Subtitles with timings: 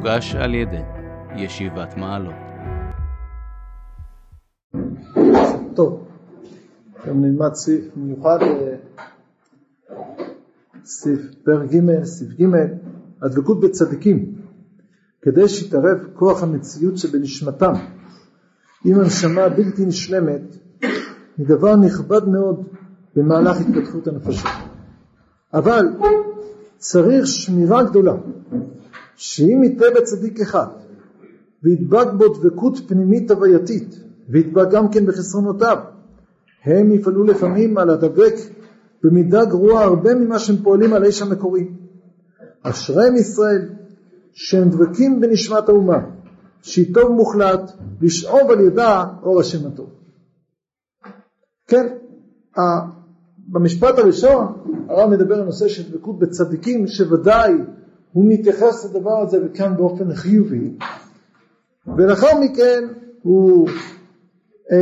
[0.00, 0.82] מוגש על ידי
[1.36, 2.34] ישיבת מעלות.
[5.74, 6.06] טוב,
[7.04, 8.74] היום נלמד סעיף מיוחד, אה,
[10.84, 12.44] סעיף פרק ג', סעיף ג',
[13.22, 14.34] הדבקות בצדיקים,
[15.22, 17.72] כדי שיתערב כוח המציאות שבנשמתם
[18.84, 20.42] עם הנשמה בלתי נשלמת,
[21.38, 22.66] היא דבר נכבד מאוד
[23.16, 24.50] במהלך התפתחות הנפשות.
[25.54, 25.86] אבל
[26.76, 28.14] צריך שמירה גדולה,
[29.20, 30.66] שאם יטעה בצדיק אחד
[31.62, 33.94] וידבק בו דבקות פנימית הווייתית
[34.28, 35.76] וידבק גם כן בחסרונותיו,
[36.64, 38.34] הם יפעלו לפעמים על הדבק
[39.02, 41.68] במידה גרועה הרבה ממה שהם פועלים על האיש המקורי.
[42.62, 43.68] אשריהם ישראל
[44.32, 45.98] שהם דבקים בנשמת האומה,
[46.62, 49.90] שהיא טוב מוחלט לשאוב על ידה אור השם הטוב.
[51.66, 51.86] כן,
[53.48, 54.46] במשפט הראשון
[54.88, 57.52] הרב מדבר על נושא של דבקות בצדיקים שוודאי
[58.12, 60.70] הוא מתייחס לדבר הזה וכאן באופן חיובי
[61.96, 62.84] ולאחר מכן
[63.22, 63.68] הוא,
[64.72, 64.76] אה,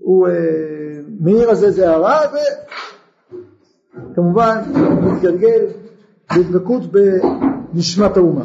[0.00, 0.32] הוא אה,
[1.20, 2.20] מעיר על זה איזה הערה
[4.10, 4.58] וכמובן
[5.02, 5.66] מתגלגל
[6.36, 8.44] בדבקות בנשמת האומה.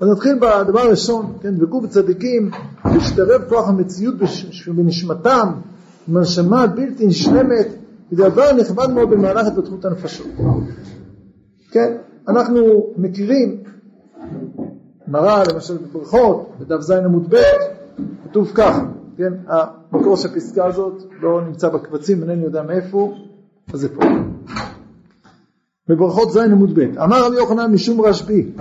[0.00, 2.50] אז נתחיל בדבר הראשון, כן, דבקות בצדיקים,
[2.84, 4.14] להשתרב כוח המציאות
[4.66, 5.48] בנשמתם,
[6.08, 7.66] עם הנשמה בלתי נשלמת,
[8.10, 10.26] זה דבר נכבד מאוד במהלך התפתחות הנפשות.
[11.70, 11.96] כן,
[12.28, 13.62] אנחנו מכירים,
[15.08, 17.42] מראה למשל בברכות, בדף ז' עמוד ב',
[18.24, 18.84] כתוב ככה,
[19.16, 23.14] כן, המקור של הפסקה הזאת לא נמצא בקבצים, אינני יודע מאיפה,
[23.72, 24.04] אז זה פה.
[25.88, 28.52] בברכות ז' עמוד ב', אמר רבי יוחנן משום רשב"י,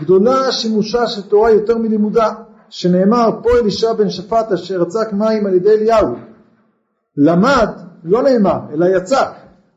[0.00, 2.32] גדולה שימושה של תורה יותר מלימודה,
[2.68, 6.08] שנאמר פה אלישע בן שפט אשר רצק מים על ידי אליהו,
[7.16, 7.68] למד,
[8.04, 9.28] לא נאמר, אלא יצק,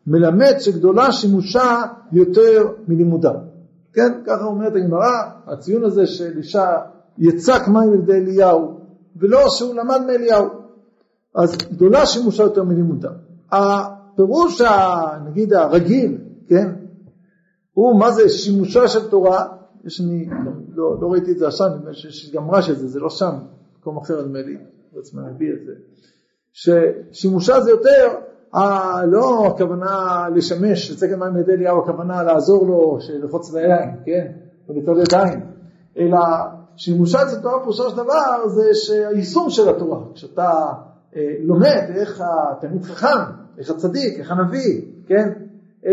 [0.08, 3.32] מלמד שגדולה שימושה יותר מלימודה.
[3.94, 5.12] כן, ככה אומרת הגמרא,
[5.48, 6.76] הציון הזה של אישה
[7.18, 8.80] יצק מים על ידי אליהו,
[9.16, 10.48] ולא שהוא למד מאליהו.
[11.36, 13.10] אז גדולה שימושה יותר מלימודה.
[13.52, 14.62] הפירוש,
[15.26, 16.18] נגיד הרגיל,
[16.48, 16.72] כן,
[17.74, 19.46] הוא מה זה שימושה של תורה,
[19.86, 20.30] יש אני,
[20.76, 23.34] לא, לא ראיתי את זה עכשיו, יש גם רש את זה, זה לא שם,
[23.80, 24.58] מקום אחר נדמה לי,
[24.94, 25.72] בעצמם מביא את זה.
[26.54, 28.08] ששימושה זה יותר,
[28.56, 34.32] אה, לא הכוונה לשמש, לצקת מים לידי אליהו, הכוונה לעזור לו, ללחוץ לידיים, כן,
[34.70, 35.40] ולטול ידיים,
[35.98, 36.20] אלא
[36.76, 40.52] שימושה זה תורה פירושה של דבר זה שהיישום של התורה, כשאתה
[41.16, 45.30] אה, לומד איך התלמיד חכם, איך הצדיק, איך הנביא, כן,
[45.86, 45.92] אה,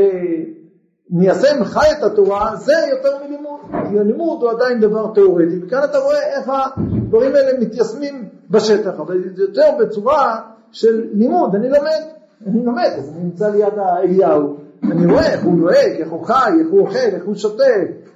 [1.10, 5.98] מיישם חי את התורה, זה יותר מלימוד, כי הלימוד הוא עדיין דבר תיאורטי, וכאן אתה
[5.98, 10.40] רואה איך הדברים האלה מתיישמים בשטח, אבל יותר בצורה
[10.72, 12.02] של לימוד, אני לומד,
[12.46, 16.50] אני לומד, אז אני נמצא ליד אליהו, אני רואה איך הוא נוהג, איך הוא חי,
[16.60, 17.64] איך הוא אוכל, איך הוא שותה,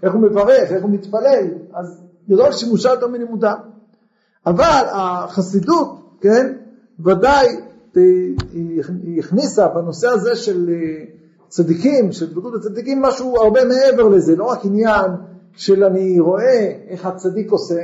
[0.03, 3.55] איך הוא מברך, איך הוא מתפלל, אז גדול שימושה יותר מלימודה.
[4.47, 6.53] אבל החסידות, כן,
[7.05, 7.49] ודאי
[8.53, 11.05] היא הכניסה בנושא הזה של אה,
[11.49, 15.11] צדיקים, של דבקות בצדיקים, משהו הרבה מעבר לזה, לא רק עניין
[15.57, 17.83] של אני רואה איך הצדיק עושה,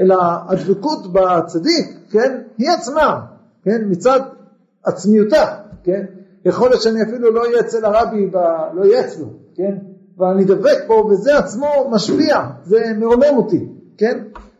[0.00, 0.16] אלא
[0.48, 3.20] הדבקות בצדיק, כן, היא עצמה,
[3.62, 4.20] כן, מצד
[4.84, 6.04] עצמיותה, כן,
[6.44, 8.36] יכול להיות שאני אפילו לא אהיה אצל הרבי, ב...
[8.74, 9.76] לא אהיה אצלו, כן,
[10.18, 13.68] ואני דבק בו וזה עצמו משפיע, זה מרומם אותי,
[13.98, 14.18] כן,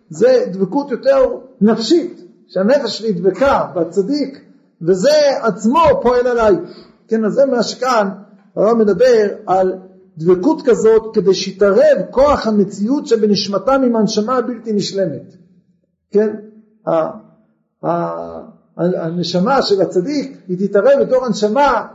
[0.09, 1.17] זה דבקות יותר
[1.61, 4.41] נפשית, שהנפש שלי דבקה בצדיק
[4.83, 5.11] וזה
[5.43, 6.55] עצמו פועל עליי,
[7.09, 8.09] כן, אז זה מה שכאן
[8.57, 9.73] הרב מדבר על
[10.19, 15.35] דבקות כזאת כדי שיתערב כוח המציאות שבנשמתם עם הנשמה הבלתי נשלמת,
[16.11, 16.37] כן,
[18.77, 21.87] הנשמה של הצדיק היא תתערב בתור הנשמה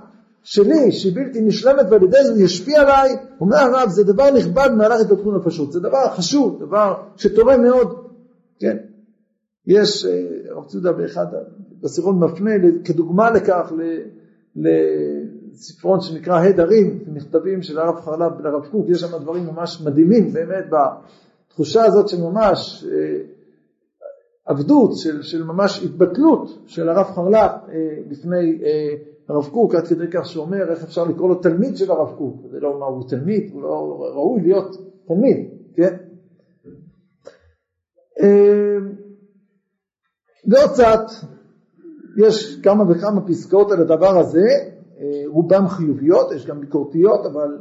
[0.44, 5.02] שלי שהיא בלתי נשלמת ועל ידי זה ישפיע עליי, אומר הרב זה דבר נכבד מהלך
[5.02, 8.08] התפתחות הפשוט, זה דבר חשוב, דבר שתורם מאוד,
[8.60, 8.78] כן,
[9.68, 11.26] יש, אה, הרב צודה באחד
[11.82, 12.52] בסיכון מפנה
[12.86, 13.72] כדוגמה לכך
[14.56, 20.34] לספרון שנקרא הד הרים, מכתבים של הרב חרל"פ לרב קוק, יש שם דברים ממש מדהימים
[20.34, 23.22] באמת בתחושה הזאת של ממש אה,
[24.50, 27.76] עבדות, של, של ממש התבטלות של הרב חרל"פ אה,
[28.10, 28.96] לפני אה,
[29.30, 32.60] הרב קוק, עד כדי כך שאומר איך אפשר לקרוא לו תלמיד של הרב קוק, זה
[32.60, 34.76] לא מה הוא תלמיד, הוא לא ראוי להיות
[35.08, 35.96] תלמיד, כן?
[38.22, 38.78] אה,
[40.48, 41.02] ועוד קצת,
[42.18, 44.46] יש כמה וכמה פסקאות על הדבר הזה,
[45.28, 47.58] רובן חיוביות, יש גם ביקורתיות, אבל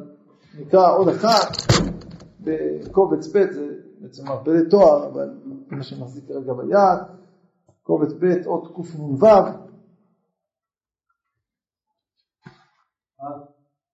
[0.60, 1.56] נקרא עוד אחת
[2.40, 3.66] בקובץ ב', זה
[4.00, 5.28] בעצם מרפדי תואר, אבל
[5.70, 6.98] מה שמחזיק כרגע ביד,
[7.82, 9.26] קובץ ב' אות קנ"ו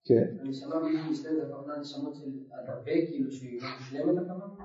[0.05, 0.37] כן.
[0.41, 0.75] הנשמה
[1.43, 1.97] הכוונה של
[2.53, 4.65] הדבק, כאילו שהיא לא מושלמת הכוונה?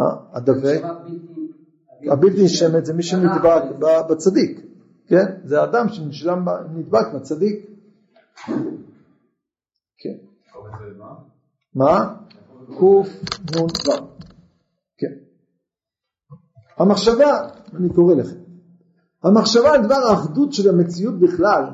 [0.00, 0.82] אה, הדבק.
[2.12, 4.60] הבלתי נשמת זה מי שנדבק ב- בצדיק,
[5.06, 5.24] כן?
[5.44, 7.66] זה אדם שנשלם ב- נדבק בצדיק.
[9.98, 10.16] כן.
[11.74, 12.14] מה?
[12.78, 13.02] קנ"ו.
[16.78, 18.36] המחשבה, אני קורא לכם,
[19.24, 21.64] המחשבה על דבר האחדות של המציאות בכלל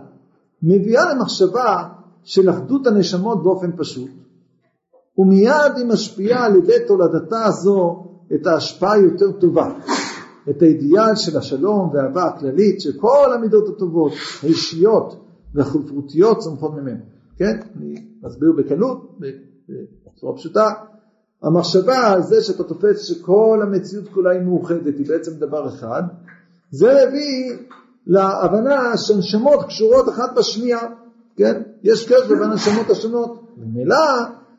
[0.63, 1.89] מביאה למחשבה
[2.23, 4.11] של אחדות הנשמות באופן פשוט,
[5.19, 8.05] ומיד היא משפיעה על ידי תולדתה הזו
[8.35, 9.75] את ההשפעה היותר טובה,
[10.51, 14.13] את האידיאל של השלום והאהבה הכללית של כל המידות הטובות,
[14.43, 15.25] האישיות
[15.55, 17.01] והחברותיות צומחות ממנו.
[17.37, 17.61] כן?
[17.77, 19.19] אני מסביר בקלות,
[20.07, 20.71] בצורה פשוטה.
[21.43, 26.03] המחשבה על זה שאתה תופס שכל המציאות כולה היא מאוחדת, היא בעצם דבר אחד,
[26.71, 27.57] זה מביא
[28.07, 30.81] להבנה שהנשמות קשורות אחת בשנייה,
[31.37, 31.63] כן?
[31.83, 33.97] יש קשר בין הנשמות השונות, ממילא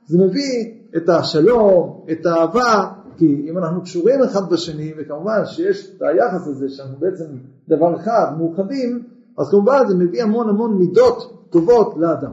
[0.08, 2.86] זה מביא את השלום, את האהבה,
[3.18, 7.26] כי אם אנחנו קשורים אחד בשני, וכמובן שיש את היחס הזה שאנחנו בעצם
[7.70, 9.04] דבר אחד, מאוחדים,
[9.38, 12.31] אז כמובן זה מביא המון המון מידות טובות לאדם.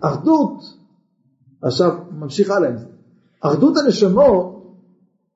[0.00, 0.81] אחדות,
[1.62, 2.86] עכשיו ממשיך הלאה עם זה,
[3.40, 4.62] אחדות הנשמות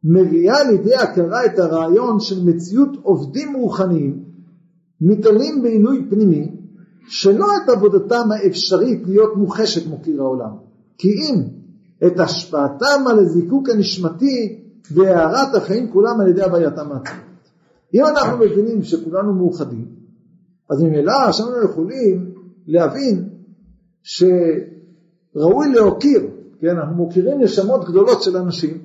[0.05, 4.25] מביאה לידי הכרה את הרעיון של מציאות עובדים רוחניים
[5.01, 6.57] מתעלים בעינוי פנימי
[7.09, 10.51] שלא את עבודתם האפשרית להיות מוחשת מוקיר העולם
[10.99, 11.43] כי אם
[12.07, 17.27] את השפעתם על הזיקוק הנשמתי והארת החיים כולם על ידי הווייתם העצמית.
[17.95, 19.87] אם אנחנו מבינים שכולנו מאוחדים
[20.71, 22.31] אז ממילא עכשיו אנחנו יכולים
[22.67, 23.29] להבין
[25.37, 26.27] שראוי להוקיר,
[26.61, 28.79] כן, אנחנו מוקירים נשמות גדולות של אנשים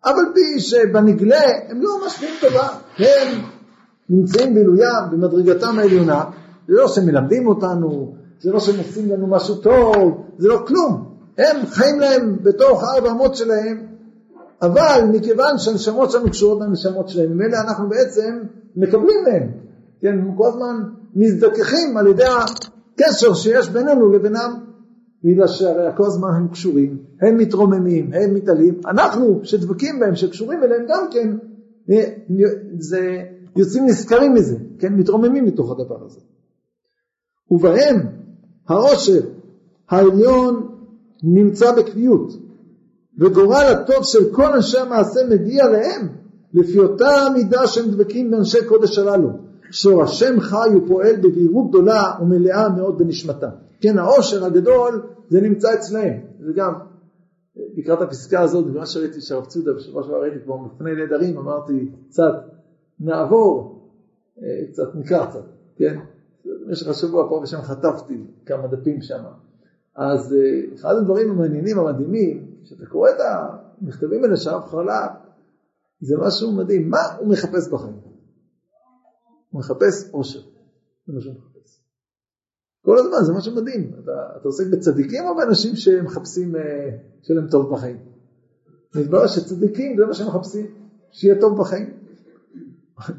[0.00, 2.68] אף על פי שבנגלה הם לא משפיעים טובה,
[2.98, 3.42] הם
[4.10, 6.24] נמצאים בעילוים, במדרגתם העליונה,
[6.68, 11.04] זה לא שהם מלמדים אותנו, זה לא שהם עושים לנו משהו טוב, זה לא כלום,
[11.38, 13.86] הם חיים להם בתוך ארבע אמות שלהם,
[14.62, 18.38] אבל מכיוון שהנשמות שלנו קשורות לנשמות שלהם, ממילא אנחנו בעצם
[18.76, 19.50] מקבלים מהם,
[20.00, 20.82] כן, הם כל הזמן
[21.14, 24.65] מזדככים על ידי הקשר שיש בינינו לבינם,
[25.24, 30.86] בגלל שהרי כל הזמן הם קשורים, הם מתרוממים, הם מתעלים, אנחנו שדבקים בהם, שקשורים אליהם
[30.88, 31.36] גם כן,
[32.78, 33.22] זה,
[33.56, 36.20] יוצאים נשכרים מזה, כן, מתרוממים מתוך הדבר הזה.
[37.50, 37.96] ובהם
[38.68, 39.20] העושר
[39.88, 40.68] העליון
[41.22, 42.32] נמצא בקביעות,
[43.18, 46.08] וגורל הטוב של כל אנשי המעשה מגיע להם,
[46.54, 49.28] לפי אותה המידה שהם דבקים באנשי קודש הללו,
[49.70, 53.65] שורשם חי ופועל בבהירות גדולה ומלאה מאוד בנשמתם.
[53.86, 56.72] כן, העושר הגדול זה נמצא אצלהם, זה גם
[57.56, 62.32] לקראת הפסקה הזאת, במה שראיתי שהרב צודה בשבוע שעבר ראיתי כבר מפני נהדרים, אמרתי קצת
[63.00, 63.82] נעבור,
[64.42, 65.44] אה, קצת נקרא קצת,
[65.76, 65.98] כן?
[66.44, 69.24] במשך השבוע פה ושם חטפתי כמה דפים שם.
[69.96, 75.10] אז אה, אחד הדברים המעניינים, המדהימים, שאתה קורא את המכתבים האלה של הרב חרל"פ,
[76.00, 76.90] זה משהו מדהים.
[76.90, 78.00] מה הוא מחפש בחיים?
[79.50, 80.40] הוא מחפש עושר.
[81.06, 81.55] זה מה שהוא מחפש.
[82.86, 83.90] כל הזמן, זה משהו מדהים.
[84.02, 86.60] אתה, אתה עוסק בצדיקים או באנשים שמחפשים, אה,
[87.22, 87.96] שיהיה להם טוב בחיים?
[88.94, 90.66] מתברר שצדיקים זה מה שהם מחפשים,
[91.10, 91.90] שיהיה טוב בחיים.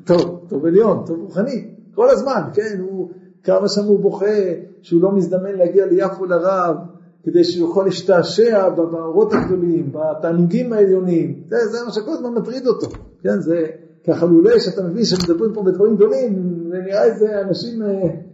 [0.06, 3.10] טוב, טוב עליון, טוב רוחני, כל הזמן, כן, הוא,
[3.44, 4.36] כמה שם הוא בוכה
[4.82, 6.76] שהוא לא מזדמן להגיע ליפו לרב,
[7.24, 12.88] כדי שהוא יכול להשתעשע באורות הגדולים, בתענוגים העליונים, זה, זה מה שכל הזמן מטריד אותו,
[13.24, 13.66] כן, זה
[14.08, 18.27] ככה לולא שאתה מבין שמדברים פה בדברים גדולים, זה נראה איזה אנשים, אה,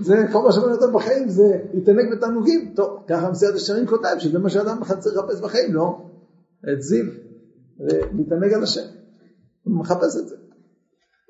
[0.00, 4.38] זה כל מה שמעניין אותם בחיים זה להתענג בתענוגים, טוב, ככה מסיעת השערים כותב, שזה
[4.38, 5.98] מה שאדם אחד צריך לחפש בחיים, לא?
[6.72, 7.04] את זיו,
[8.12, 8.86] להתענג על השם,
[9.64, 10.36] הוא מחפש את זה.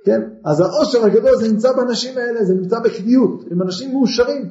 [0.04, 0.21] כן?
[0.45, 4.50] אז העושר הגדול זה נמצא באנשים האלה, זה נמצא בקביעות, הם אנשים מאושרים.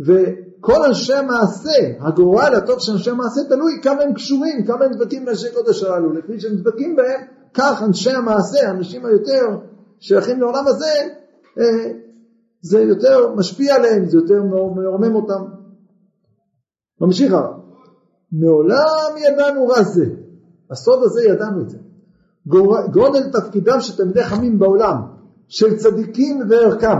[0.00, 5.24] וכל אנשי המעשה, הגורל הטוב של אנשי המעשה תלוי כמה הם קשורים, כמה הם דבקים
[5.24, 6.12] באנשי קודש הללו.
[6.12, 7.20] לפי שהם דבקים בהם,
[7.54, 9.46] כך אנשי המעשה, האנשים היותר
[10.00, 10.92] שייכים לעולם הזה,
[11.58, 11.92] אה,
[12.62, 15.44] זה יותר משפיע עליהם, זה יותר מרומם אותם.
[17.00, 17.52] ממשיך הלאה.
[18.32, 20.06] מעולם ידענו רע זה.
[20.70, 21.78] הסוד הזה ידענו את זה.
[22.92, 24.96] גודל תפקידם של תלמידי חכמים בעולם,
[25.48, 26.98] של צדיקים וערכם.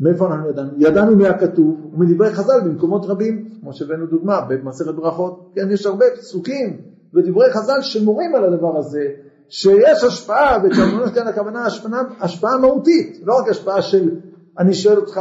[0.00, 0.70] מאיפה אנחנו ידענו?
[0.78, 5.50] ידענו מהכתוב ומדברי חז"ל במקומות רבים, כמו שהבאנו דוגמה במסכת ברכות.
[5.54, 6.80] כן, יש הרבה פסוקים
[7.14, 9.08] ודברי חז"ל שמורים על הדבר הזה,
[9.48, 14.10] שיש השפעה, וכמובן כאן הכוונה השפעה, השפעה מהותית, לא רק השפעה של
[14.58, 15.20] אני שואל אותך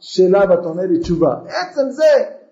[0.00, 1.34] שאלה ואתה עונה לי תשובה.
[1.46, 2.04] עצם זה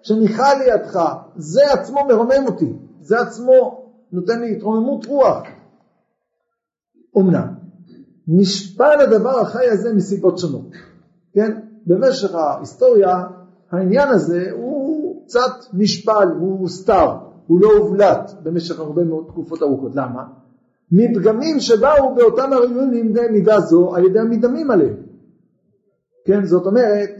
[0.02, 1.00] שאני חי לידך,
[1.36, 5.42] זה עצמו מרומם אותי, זה עצמו נותן לי התרוממות רוח.
[7.18, 7.54] אמנם,
[8.28, 10.70] נשפע לדבר החי הזה מסיבות שונות.
[11.32, 11.58] כן?
[11.86, 13.24] במשך ההיסטוריה
[13.70, 17.08] העניין הזה הוא קצת נשפל, הוא הוסתר,
[17.46, 19.92] הוא לא הובלט במשך הרבה מאוד תקופות ארוכות.
[19.94, 20.24] למה?
[20.92, 24.96] מפגמים שבאו באותם הריונים לימדי מידה זו על ידי המדמים עליהם.
[26.24, 27.10] כן, זאת אומרת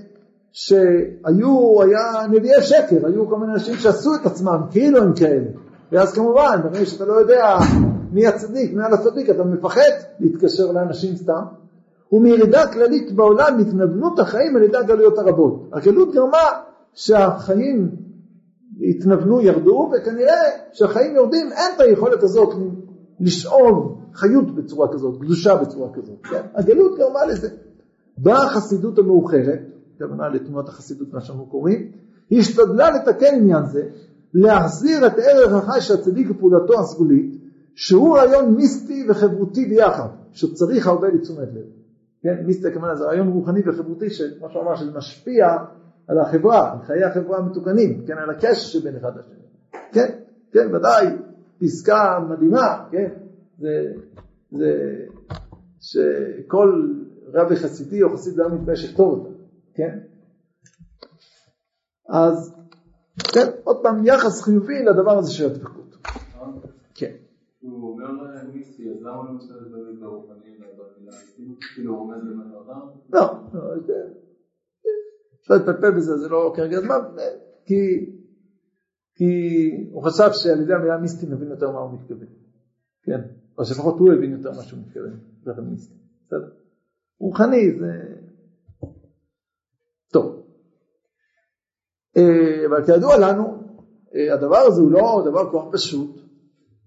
[0.52, 5.50] שהיו, היה נביאי שקר, היו כל מיני אנשים שעשו את עצמם כאילו הם כאלה.
[5.92, 7.56] ואז כמובן, ברגע שאתה לא יודע
[8.12, 11.42] מי הצדיק, מי על הצדיק, אתה מפחד להתקשר לאנשים סתם.
[12.12, 15.68] ומירידה כללית בעולם מתנוונות החיים על ידי הגלויות הרבות.
[15.72, 16.48] הגלות גרמה
[16.94, 17.90] שהחיים
[18.80, 20.40] התנוונו, ירדו, וכנראה
[20.72, 22.54] שהחיים יורדים, אין את היכולת הזאת
[23.20, 26.18] לשאוב חיות בצורה כזאת, קדושה בצורה כזאת.
[26.22, 26.42] כן?
[26.54, 27.48] הגלות גרמה לזה.
[28.18, 29.60] באה החסידות המאוחרת,
[29.96, 31.92] הכוונה לתנועת החסידות מה שאנחנו קוראים,
[32.30, 33.82] היא השתדלה לתקן עניין זה,
[34.34, 37.36] להחזיר את ערך החי של הצדיק ופעולתו הסגולית,
[37.74, 41.64] שהוא רעיון מיסטי וחברותי ביחד, שצריך הרבה לתשומת לב.
[42.22, 45.46] כן, מיסטי הכוונה זה רעיון רוחני וחברותי, שמה שהוא אמר, שזה משפיע
[46.08, 49.34] על החברה, על חיי החברה המתוקנים, כן, על הקשר שבין אחד לשני.
[49.92, 50.18] כן,
[50.52, 51.06] כן, ודאי,
[51.58, 53.08] פסקה מדהימה, כן,
[53.58, 53.92] זה,
[54.50, 54.72] זה
[55.80, 56.88] שכל
[57.32, 59.34] רבי חסידי או חסיד לא מתבייש לכתוב אותה,
[59.74, 59.98] כן?
[62.08, 62.54] אז,
[63.34, 65.96] כן, עוד פעם, יחס חיובי לדבר הזה של הדבקות.
[66.94, 67.12] כן.
[67.60, 68.06] הוא אומר
[68.54, 70.54] מיסטי, אז למה לא משתמש במילים הרוחניים
[71.74, 72.80] כאילו הוא עומד למטרתם?
[73.12, 73.34] לא,
[75.40, 77.00] אפשר לטפל בזה, זה לא כרגע זמן,
[77.66, 78.10] כי
[79.14, 79.24] כי
[79.92, 82.28] הוא חשב שעל ידי המילה מיסטי מבין יותר מה הוא מתכוון,
[83.02, 83.20] כן?
[83.58, 86.63] או שלפחות הוא הבין יותר מה שהוא מתכוון, בסדר?
[87.20, 88.14] רוחני זה...
[90.12, 90.42] טוב.
[92.16, 93.62] אה, אבל כידוע לנו,
[94.14, 96.20] אה, הדבר הזה הוא לא דבר כל כך פשוט.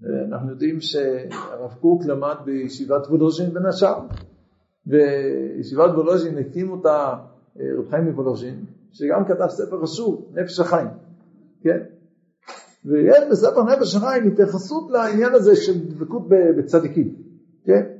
[0.03, 3.99] אה, אנחנו יודעים שהרב קוק למד בישיבת וולוז'ין בין השאר,
[4.87, 7.13] וישיבת וולוז'ין הקים אותה
[7.77, 10.87] רב חיים מוולוז'ין, שגם כתב ספר חשוב, נפש החיים,
[11.63, 11.83] כן?
[12.85, 16.21] ויש בספר נפש החיים התייחסות לעניין הזה של דבקות
[16.57, 17.15] בצדיקים,
[17.65, 17.96] כן?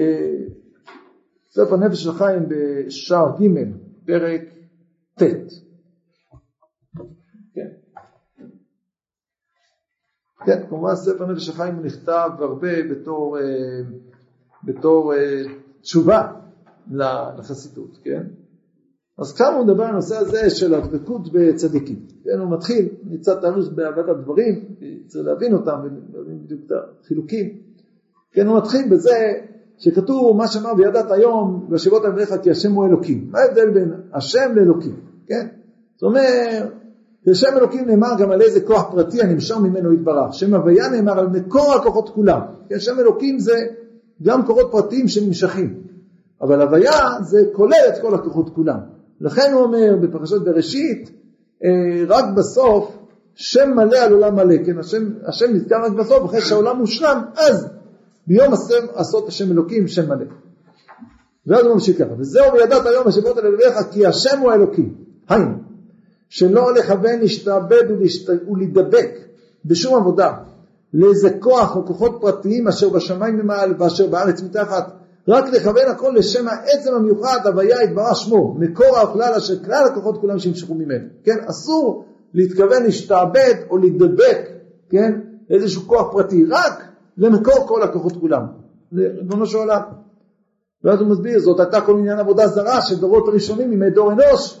[0.00, 0.44] אה,
[1.50, 3.72] ספר נפש החיים בשער ג'
[4.06, 4.42] פרק
[5.14, 5.22] ט'
[7.54, 7.68] כן.
[10.46, 13.42] כן, כמובן ספר נפש החיים הוא נכתב הרבה בתור, אה,
[14.64, 15.42] בתור אה,
[15.80, 16.20] תשובה
[17.38, 18.22] לחסידות, כן?
[19.18, 22.06] אז כאן הוא מדבר על הנושא הזה של הדבקות בצדיקים.
[22.24, 24.76] כן, הוא מתחיל מצד תענוש בעבודת הדברים,
[25.06, 27.60] צריך להבין אותם ולהבין בדיוק את החילוקים.
[28.32, 29.16] כן, הוא מתחיל בזה
[29.80, 33.28] שכתוב מה שאמר וידעת היום וישיבות אליך כי השם הוא אלוקים.
[33.30, 34.96] מה ההבדל בין השם לאלוקים?
[35.26, 35.46] כן?
[35.94, 36.72] זאת אומרת,
[37.26, 40.34] בשם אלוקים נאמר גם על איזה כוח פרטי הנמשך ממנו יתברך.
[40.34, 42.40] שם הוויה נאמר על מקור הכוחות כולם.
[42.68, 43.56] כן, שם אלוקים זה
[44.22, 45.74] גם כוחות פרטיים שנמשכים.
[46.42, 48.78] אבל הוויה זה כולל את כל הכוחות כולם.
[49.20, 51.10] לכן הוא אומר בפרשת בראשית,
[51.64, 52.98] אה, רק בסוף
[53.34, 57.68] שם מלא על עולם מלא, כן, השם, השם נזכר רק בסוף, אחרי שהעולם מושלם, אז
[58.26, 60.24] ביום השם עשות השם אלוקים שם מלא.
[61.46, 63.04] ואז הוא ממשיך ככה, וזהו וידעת היום
[63.38, 64.94] על אלוהיך כי השם הוא האלוקים.
[65.28, 65.54] היינו,
[66.28, 67.84] שלא לכוון להשתעבד
[68.48, 69.10] ולהידבק
[69.64, 70.32] בשום עבודה
[70.94, 74.92] לאיזה כוח או כוחות פרטיים אשר בשמיים ממעל ואשר בארץ מתחת
[75.28, 80.38] רק לכוון הכל לשם העצם המיוחד, הוויה יתברא שמו, מקור הכלל אשר כלל הכוחות כולם
[80.38, 81.04] שימשכו ממנו.
[81.24, 84.48] כן, אסור להתכוון להשתעבד או להידבק,
[84.90, 86.89] כן, איזשהו כוח פרטי, רק
[87.20, 88.42] למקור כל הכוחות כולם,
[88.92, 89.80] לריבונו של עולם.
[90.84, 94.60] ואז הוא מסביר, זאת הייתה כל עניין עבודה זרה של דורות הראשונים מימי דור אנוש,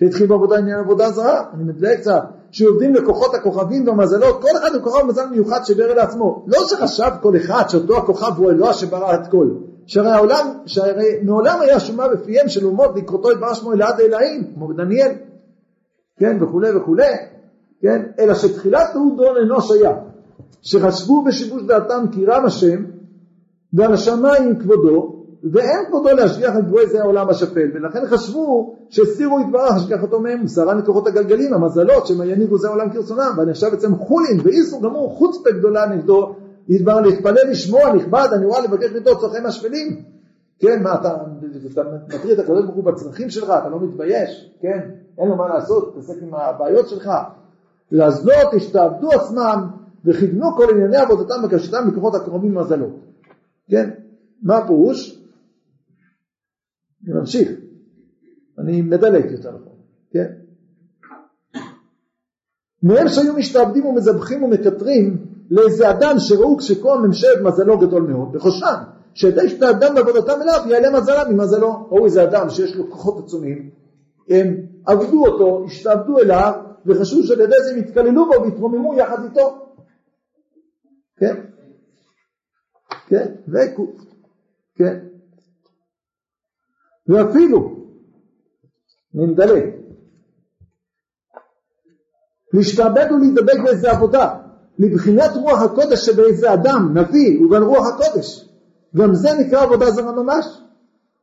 [0.00, 4.82] שהתחיל בעבודה עניין עבודה זרה, אני מדייק קצת, שעובדים לכוחות הכוכבים והמזלות, כל אחד הוא
[4.82, 6.44] כוכב מזל מיוחד שברא לעצמו.
[6.46, 9.48] לא שחשב כל אחד שאותו הכוכב הוא אלוה שברא את כל.
[9.86, 14.54] שהרי העולם, שהרי מעולם היה שומע בפיהם של אומות לקרותו את בר שמו אלעד אלוהים,
[14.54, 15.12] כמו בדניאל,
[16.18, 17.14] כן, וכולי וכולי,
[17.82, 19.92] כן, אלא שתחילת תעודון אנוש היה,
[20.62, 22.84] שחשבו בשיבוש דעתם כי רם השם,
[23.72, 29.72] ועל השמיים כבודו, ואין כבודו להשגיח על גבוהי זה העולם השפל, ולכן חשבו שהסירו יתברך
[29.72, 34.82] השגחתו מהם, ושרה מכוחות הגלגלים, המזלות, שהם יניגו זה העולם כרצונם, ונחשב אצלם חולין, ואיסור
[34.82, 36.34] גמור חוצפה גדולה נגדו,
[36.68, 40.02] יתברר להתפלל לשמוע נכבד, אני רואה לבקש מאיתו צורכי השפלים.
[40.58, 41.16] כן, מה אתה,
[41.72, 45.48] אתה מטריד את הקדוש ברוך הוא בצרכים שלך, אתה לא מתבייש, כן, אין לו מה
[45.48, 47.10] לעשות, תעסק עם הבעיות שלך.
[47.92, 49.66] להזלות, השתעבדו עצמם
[50.08, 52.96] וכיוונו כל ענייני עבודתם וקשתם מכוחות הקרובים למזלות.
[53.70, 53.90] כן,
[54.42, 55.22] מה הפירוש?
[57.04, 57.48] אני ממשיך,
[58.58, 59.76] אני מדלג יותר נכון,
[60.10, 60.26] כן?
[62.82, 68.74] מהם שהיו משתעבדים ומזבחים ומקטרים לאיזה אדם שראו כשכל ממשלת מזלו גדול מאוד, וחושם
[69.14, 71.88] שדי שאדם בעבודתם אליו יעלה מזלה ממזלו.
[71.90, 73.70] או איזה אדם שיש לו כוחות עצומים,
[74.28, 76.52] הם עבדו אותו, השתעבדו אליו,
[76.86, 79.67] וחשבו שעל ידי זה הם יתקללו בו ויתרוממו יחד איתו.
[81.18, 81.34] כן?
[83.06, 83.34] כן?
[83.48, 84.04] וקוף.
[84.74, 84.98] כן?
[87.08, 87.86] ואפילו,
[89.14, 89.64] אני מדלג,
[92.52, 94.34] להשתעבד ולהידבק באיזה עבודה,
[94.78, 98.48] לבחינת רוח הקודש שבאיזה אדם, נביא, הוא גם רוח הקודש.
[98.96, 100.46] גם זה נקרא עבודה זרה ממש.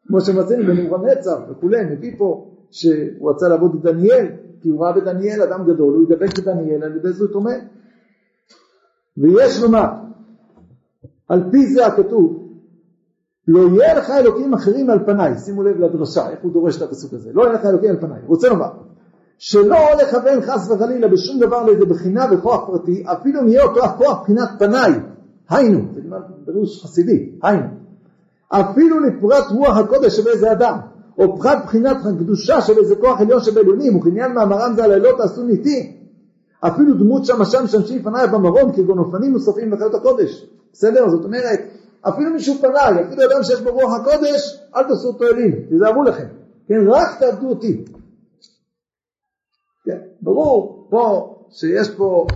[0.07, 4.27] כמו שמצינו בנבוכדנצר וכולי, מביא פה שהוא רצה לעבוד את דניאל,
[4.61, 7.55] כי הוא ראה בדניאל אדם גדול, הוא ידבק בדניאל על ידי זאת אומר.
[9.17, 9.87] ויש לומר,
[11.29, 12.45] על פי זה הכתוב,
[13.47, 17.13] לא יהיה לך אלוקים אחרים על פניי, שימו לב לדרשה, איך הוא דורש את הפסוק
[17.13, 18.69] הזה, לא יהיה לך אלוקים על פניי, רוצה לומר,
[19.37, 24.19] שלא לכוון חס וחלילה בשום דבר לאיזה בחינה וכוח פרטי, אפילו אם יהיה אותו הכוח
[24.19, 24.91] מבחינת פניי,
[25.49, 27.67] היינו, זה כמעט פירוש חסידי, היינו,
[28.49, 30.77] אפילו לפרט רוח הקודש של איזה אדם,
[31.17, 35.94] או פרט בחינת הקדושה של איזה כוח עליון שבעליונים, וכעניין מאמרם זה הלילות עשו ניתי,
[36.67, 41.09] אפילו דמות שמשם משמשים פניי במרום, כגון אופנים נוספים בחיות הקודש, בסדר?
[41.09, 41.59] זאת אומרת,
[42.01, 46.27] אפילו מישהו פניי, אפילו אדם שיש בו רוח הקודש, אל תעשו אותו אלים, תיזהרו לכם,
[46.67, 47.85] כן, רק תעבדו אותי.
[49.85, 52.27] כן, ברור פה שיש פה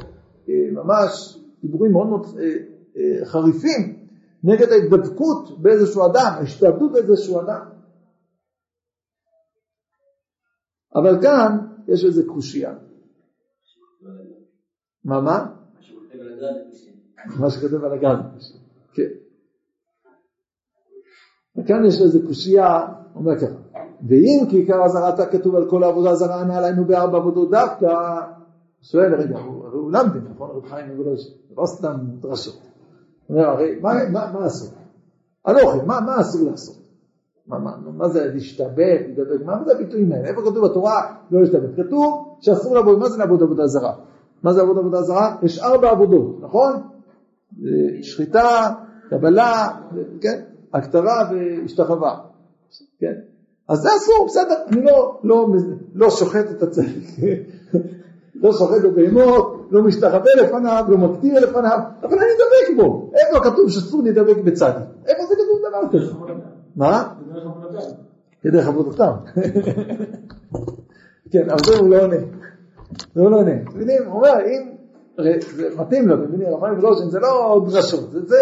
[0.49, 2.55] אה, ממש דיבורים מאוד מאוד אה,
[2.97, 3.99] אה, חריפים
[4.43, 7.65] נגד ההתדבקות באיזשהו אדם, ההשתעבדות באיזשהו אדם.
[10.95, 11.57] אבל כאן
[11.87, 12.73] יש איזה קושייה.
[15.05, 15.45] מה מה?
[17.39, 18.15] מה שכתב על הגן.
[18.93, 19.03] כן.
[21.57, 23.55] וכאן יש איזה קושייה, אומר ככה,
[24.07, 27.87] ואם כי עיקר הזרעתה כתוב על כל העבודה הזרה ענה עלינו בארבע עבודות דווקא,
[28.81, 30.49] שואל רגע, הרי הוא למד, נכון?
[30.49, 32.59] רב חיים מגודש, לא סתם דרשות.
[33.29, 34.69] אומר, הרי מה, אסור?
[35.47, 36.75] אנוכי, מה, אסור לעשות?
[37.47, 40.27] מה, זה להשתבט, להידבק, מה זה הביטויים האלה?
[40.27, 41.85] איפה כתוב בתורה לא להשתבט?
[41.85, 43.93] כתוב שאסור לעבוד, מה זה לעבוד עבודה זרה?
[44.43, 45.35] מה זה לעבוד עבודה זרה?
[45.43, 46.73] יש ארבע עבודות, נכון?
[48.01, 48.73] שחיטה,
[49.09, 49.67] קבלה,
[50.21, 50.39] כן?
[50.73, 52.17] הכתרה והשתחווה,
[52.99, 53.13] כן?
[53.69, 55.47] אז זה אסור, בסדר, אני לא, לא,
[55.95, 57.09] לא שוחט את הצדיק,
[58.43, 63.11] לא שוחט בבהמות, לא משתחווה לפניו, לא מקטיר לפניו, אבל אני אדבק בו.
[63.13, 64.83] איפה כתוב שאסור להידבק בצדיק?
[65.07, 66.13] איפה זה כתוב דבר כזה?
[66.75, 67.13] מה?
[68.41, 69.11] כדרך עבודתם.
[71.31, 72.15] כן, אבל זה הוא לא עונה.
[73.15, 73.51] זה לא עונה.
[73.51, 74.03] אתם מבינים?
[74.05, 74.71] הוא אומר, אם,
[75.17, 78.37] זה מתאים לו, אתם מבינים, רמיים ולושן, זה לא דרשות, זה, זה,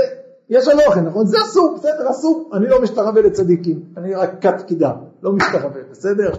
[0.49, 1.25] יש על אוכל, נכון?
[1.25, 2.49] זה אסור, בסדר, אסור.
[2.53, 4.91] אני לא משתחווה לצדיקים, אני רק כת קידה,
[5.23, 6.29] לא משתחווה, בסדר?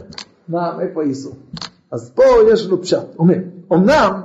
[0.49, 1.33] מה, איפה האיסור?
[1.93, 3.37] אז פה יש לו פשט, אומר,
[3.73, 4.21] אמנם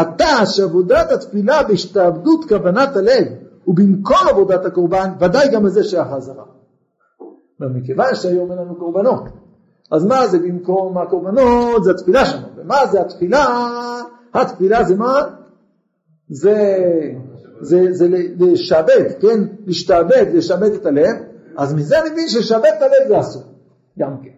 [0.00, 3.26] אתה שעבודת התפילה בהשתעבדות כוונת הלב
[3.66, 6.44] ובמקום עבודת הקורבן, ודאי גם לזה שייך האזהרה.
[7.60, 9.22] מכיוון שהיום אין לנו קורבנות,
[9.90, 11.84] אז מה זה במקום הקורבנות?
[11.84, 12.46] זה התפילה שלנו.
[12.56, 13.46] ומה זה התפילה?
[14.34, 15.22] התפילה זה מה?
[16.28, 16.78] זה,
[17.60, 19.40] זה, זה לשעבד, כן?
[19.66, 21.16] להשתעבד, לשעבד את הלב,
[21.56, 23.42] אז מזה אני מבין ששעבד את הלב זה אסור,
[23.98, 24.30] גם כן.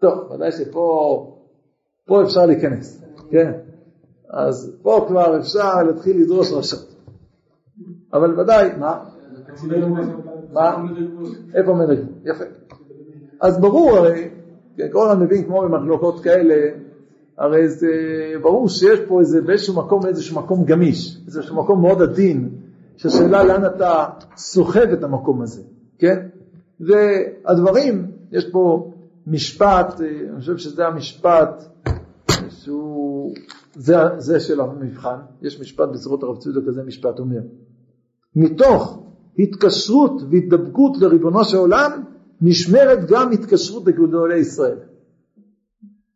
[0.00, 1.38] טוב, ודאי שפה
[2.06, 3.52] פה אפשר להיכנס, כן?
[4.30, 6.94] אז פה כבר אפשר להתחיל לדרוש רשות.
[8.12, 9.04] אבל ודאי, מה?
[10.52, 10.84] מה?
[11.54, 12.14] איפה עומד הגבול?
[12.24, 12.44] יפה.
[13.42, 14.28] אז ברור הרי,
[14.92, 16.54] כל הזמן מבין כמו במחלוקות כאלה,
[17.38, 17.88] הרי זה
[18.42, 22.48] ברור שיש פה איזה באיזשהו מקום, איזשהו מקום גמיש, איזשהו מקום מאוד עדין,
[22.96, 24.04] שהשאלה לאן אתה
[24.36, 25.62] סוחב את המקום הזה,
[25.98, 26.26] כן?
[26.80, 28.92] והדברים, יש פה
[29.26, 31.64] משפט, אני חושב שזה המשפט
[32.48, 33.34] שהוא,
[33.74, 37.40] זה, זה של המבחן, יש משפט בזרות הרב צודק כזה משפט אומר,
[38.36, 39.02] מתוך
[39.38, 42.02] התקשרות והתדבקות לריבונו של עולם,
[42.42, 44.78] נשמרת גם התקשרות לגדולי ישראל.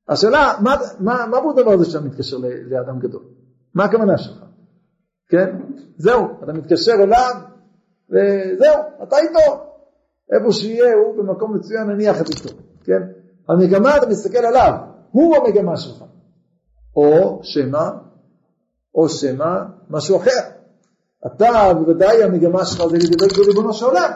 [0.09, 2.37] השאלה, מה, מה, מה הוא הדבר הזה שאתה מתקשר
[2.71, 3.23] לאדם גדול?
[3.75, 4.45] מה הכוונה שלך?
[5.29, 5.57] כן?
[5.97, 7.35] זהו, אתה מתקשר אליו,
[8.11, 9.65] וזהו, אתה איתו.
[10.33, 12.49] איפה שיהיה, הוא במקום מצוין, נניח את איתו,
[12.85, 13.03] כן?
[13.49, 14.73] המגמה, אתה מסתכל עליו,
[15.11, 16.05] הוא המגמה שלך.
[16.97, 17.89] או שמא,
[18.95, 19.55] או שמא,
[19.91, 20.41] משהו אחר.
[21.27, 24.11] אתה, בוודאי המגמה שלך זה לדבר בריבונו של עולם.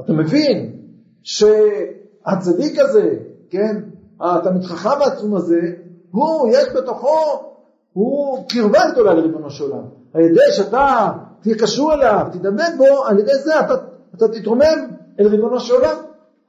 [0.00, 0.81] אתה מבין
[1.22, 3.14] שהצדיק הזה,
[3.50, 3.76] כן,
[4.20, 5.60] התלמיד חכם העצום הזה,
[6.10, 7.18] הוא, יש בתוכו,
[7.92, 9.84] הוא קרבה גדולה לריבונו של עולם.
[10.14, 11.08] על ידי שאתה
[11.42, 13.74] תהיה קשור אליו, תדבק בו, על ידי זה אתה,
[14.14, 14.86] אתה תתרומם
[15.20, 15.96] אל ריבונו של עולם,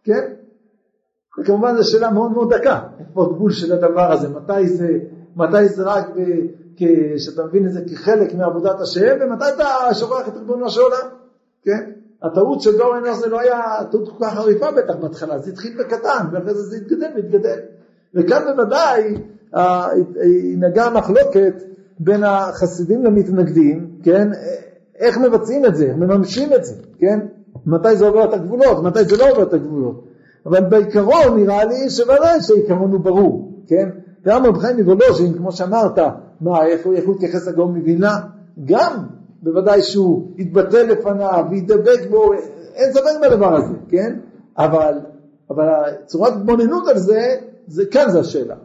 [0.04, 0.34] כן?
[1.40, 4.88] וכמובן זו שאלה מאוד מאוד דקה, איפה הגבול של הדבר הזה, מתי זה,
[5.36, 6.20] מתי זה רק ב...
[7.18, 11.08] שאתה מבין את זה כחלק מעבודת השם, ומתי אתה שוכח את ריבונו של עולם,
[11.64, 11.92] כן?
[12.24, 15.78] הטעות של דור אנוש זה לא היה טעות כל כך חריפה בטח בהתחלה, זה התחיל
[15.80, 17.60] בקטן, ואחרי זה זה התגדל והתגדל.
[18.16, 19.16] וכאן בוודאי
[20.58, 21.64] נגעה מחלוקת
[22.00, 24.30] בין החסידים למתנגדים, כן?
[25.00, 27.20] איך מבצעים את זה, איך מממשים את זה, כן?
[27.66, 30.04] מתי זה עובר את הגבולות, מתי זה לא עובר את הגבולות.
[30.46, 33.90] אבל בעיקרון נראה לי שוודאי שהעיקרון הוא ברור, כן?
[34.26, 36.00] גם רב חיים מוולוז'ין, כמו שאמרת,
[36.42, 38.16] מה, איך הוא יתייחס לגאון מווילנה?
[38.66, 38.98] גם
[39.44, 42.34] בוודאי שהוא יתבטא לפניו וידבק בו,
[42.76, 44.16] אין ספק בדבר הזה, כן?
[44.58, 44.94] אבל,
[45.50, 45.66] אבל
[46.06, 47.36] צורת התבוננות על זה,
[47.68, 48.56] זה כאן זה השאלה.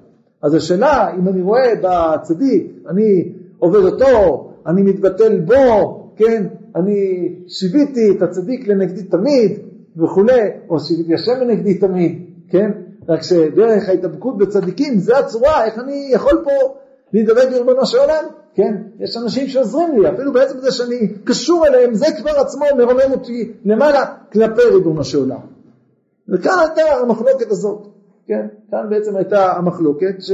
[0.42, 8.10] אז השאלה, אם אני רואה בצדיק, אני עובד אותו, אני מתבטל בו, כן, אני שיוויתי
[8.10, 9.58] את הצדיק לנגדי תמיד
[9.96, 12.70] וכולי, או שיוויתי השם לנגדי תמיד, כן,
[13.08, 16.74] רק שדרך ההתאבקות בצדיקים זה הצורה, איך אני יכול פה
[17.12, 21.94] להידבק בריבונו של עולם, כן, יש אנשים שעוזרים לי, אפילו בעצם זה שאני קשור אליהם,
[21.94, 25.40] זה כבר עצמו מרומם אותי למעלה כלפי ריבונו של עולם.
[26.28, 27.86] וכאן הייתה המחלוקת הזאת,
[28.26, 30.32] כן, כאן בעצם הייתה המחלוקת ש,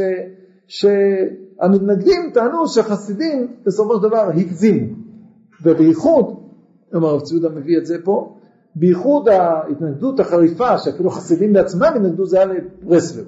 [0.67, 4.95] שהמתנגדים טענו שהחסידים בסופו של דבר הגזימו,
[5.63, 6.41] ובייחוד,
[6.91, 8.37] כלומר הרב ציודה מביא את זה פה,
[8.75, 13.25] בייחוד ההתנגדות החריפה שאפילו חסידים בעצמם התנגדו זה היה לברסלב.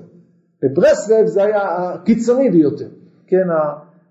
[0.63, 2.89] בברסלב זה היה הקיצוני ביותר,
[3.27, 3.47] כן,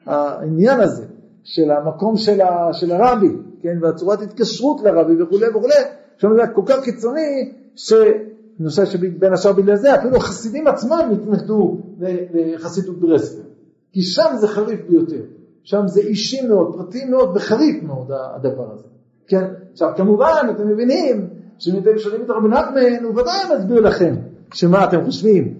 [0.06, 1.06] העניין הזה
[1.44, 3.30] של המקום של, ה, של הרבי,
[3.62, 5.74] כן, והצורת התקשרות לרבי וכולי וכולי,
[6.18, 11.78] שם זה כל כך קיצוני שאני חושב שבין השאר בגלל זה אפילו החסידים עצמם התנגדו
[12.34, 13.46] לחסידות ברסלב,
[13.92, 15.22] כי שם זה חריף ביותר.
[15.66, 18.84] שם זה אישי מאוד, פרטי מאוד וחריף מאוד הדבר הזה.
[19.28, 19.44] כן?
[19.72, 24.16] עכשיו כמובן אתם מבינים שאם אתם שואלים את רבי נחמן הוא ודאי מסביר לכם
[24.54, 25.54] שמה אתם חושבים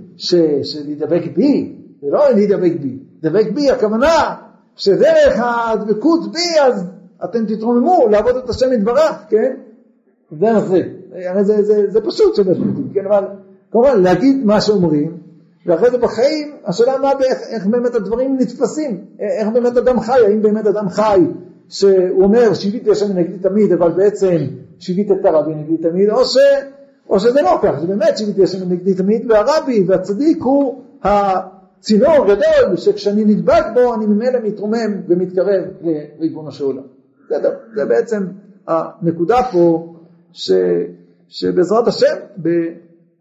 [0.64, 4.36] שלהידבק בי, זה לא להידבק בי, להידבק בי הכוונה
[4.76, 6.86] שדרך הדבקות בי אז
[7.24, 9.56] אתם תתרוממו לעבוד את השם יתברך, כן?
[10.32, 10.82] דרך זה,
[11.14, 12.58] הרי זה, זה, זה פשוט שלוש
[12.94, 13.06] כן?
[13.06, 13.24] אבל
[13.72, 15.18] כמובן להגיד מה שאומרים
[15.66, 20.42] ואחרי זה בחיים, השאלה מה, איך, איך באמת הדברים נתפסים, איך באמת אדם חי, האם
[20.42, 21.22] באמת אדם חי
[21.70, 24.38] שהוא אומר שיוויתי השם נגדי תמיד, אבל בעצם
[24.80, 26.38] שיווית את הרבי נגדי תמיד, או, ש,
[27.10, 30.82] או שזה לא כך, זה באמת שיוויתי השם נגדי תמיד, והרבי והצדיק הוא
[31.80, 36.84] הצינור הגדול, שכשאני נדבק בו אני ממילא מתרומם ומתקרב לריבונו של עולם.
[37.30, 37.36] זה,
[37.76, 38.28] זה בעצם
[38.68, 39.96] הנקודה פה,
[40.32, 40.52] ש,
[41.28, 42.50] שבעזרת השם, ב,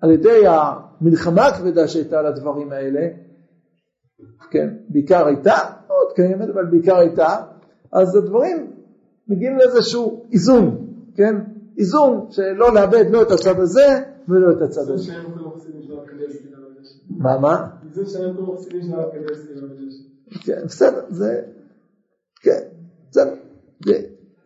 [0.00, 3.08] על ידי המלחמה הכבדה שהייתה על הדברים האלה,
[4.50, 5.54] כן, בעיקר הייתה,
[5.86, 7.36] עוד קיימת, אבל בעיקר הייתה,
[7.92, 8.70] אז הדברים
[9.28, 10.86] מגיעים לאיזשהו איזון,
[11.16, 11.34] כן,
[11.78, 15.12] איזון שלא לאבד לא את הצד הזה ולא את הצד הזה.
[17.10, 17.66] מה, מה?
[20.44, 21.42] כן, בסדר, זה,
[22.40, 22.60] כן,
[23.10, 23.34] בסדר,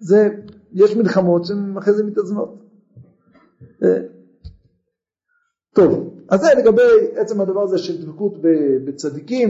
[0.00, 0.28] זה,
[0.72, 2.54] יש מלחמות שהן אחרי זה מתאזנות.
[3.82, 3.98] אה,
[5.74, 6.82] טוב, אז זה לגבי
[7.16, 8.32] עצם הדבר הזה של דבקות
[8.84, 9.48] בצדיקים,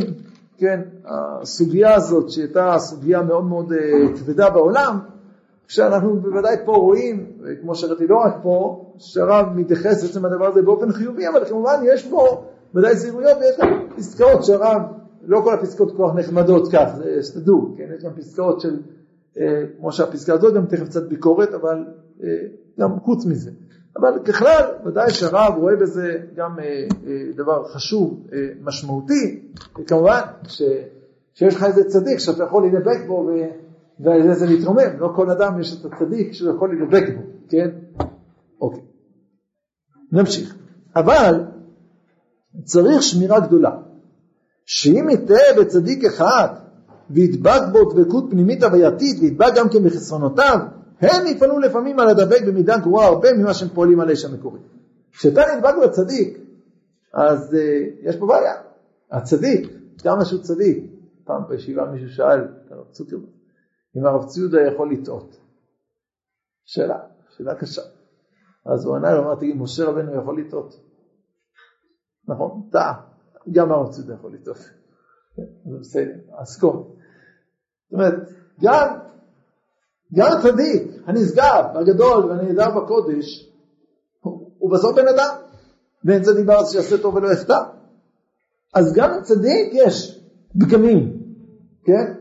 [0.59, 3.79] כן, הסוגיה הזאת שהייתה סוגיה מאוד מאוד אה,
[4.17, 4.99] כבדה בעולם,
[5.69, 10.93] כשאנחנו בוודאי פה רואים, כמו שראיתי לא רק פה, שהרב מתייחס לעצם הדבר הזה באופן
[10.93, 14.83] חיובי, אבל כמובן יש פה ודאי זהירויות ויש גם פסקאות שהרב,
[15.23, 16.91] לא כל הפסקאות כך נחמדות כך,
[17.23, 18.81] שתדעו, כן, יש גם פסקאות של,
[19.39, 21.85] אה, כמו שהפסקה הזאת, גם תכף קצת ביקורת, אבל
[22.23, 22.29] אה,
[22.79, 23.51] גם חוץ מזה.
[23.97, 29.43] אבל ככלל, ודאי שהרב רואה בזה גם אה, אה, דבר חשוב, אה, משמעותי,
[29.81, 30.63] וכמובן ש,
[31.35, 33.31] שיש לך איזה צדיק שאתה יכול להידבק בו
[34.01, 37.69] ועל זה להתרומם, לא כל אדם יש את הצדיק שהוא יכול להידבק בו, כן?
[38.61, 38.83] אוקיי,
[40.13, 40.57] נמשיך.
[40.97, 41.45] אבל
[42.65, 43.77] צריך שמירה גדולה,
[44.67, 46.49] שאם יתאה בצדיק אחד
[47.11, 50.59] וידבק בו דבקות פנימית הווייתית וידבק גם כן בחסרונותיו,
[51.01, 54.61] הם יפעלו לפעמים על הדבק במידה גרועה הרבה ממה שהם פועלים על האש המקורי.
[55.13, 56.39] כשאתה נדבק בצדיק,
[57.15, 58.55] אז uh, יש פה בעיה.
[59.11, 59.69] הצדיק,
[60.03, 60.85] כמה שהוא צדיק,
[61.25, 62.41] פעם בישיבה מישהו שאל
[62.71, 63.25] הרב צוקרמן,
[63.97, 65.37] אם הרב ציודה יכול לטעות.
[66.65, 66.99] שאלה,
[67.37, 67.83] שאלה קשה.
[68.67, 70.88] אז הוא ענה לו, אמר, תגיד, משה רבנו יכול לטעות.
[72.29, 72.95] נכון, טעה.
[73.53, 74.57] גם ציודה יכול לטעות.
[75.37, 76.13] זה בסדר,
[76.43, 76.77] אסכום.
[76.77, 78.15] זאת אומרת,
[78.63, 78.99] גם
[80.15, 83.51] גם הצדיק, הנשגב, הגדול והנהדר בקודש,
[84.59, 85.35] הוא בסוף בן אדם,
[86.05, 87.59] ואין צדיק בארץ שיעשה טוב ולא יחטא.
[88.75, 90.25] אז גם לצדיק יש
[90.61, 91.23] פגמים,
[91.85, 92.13] כן?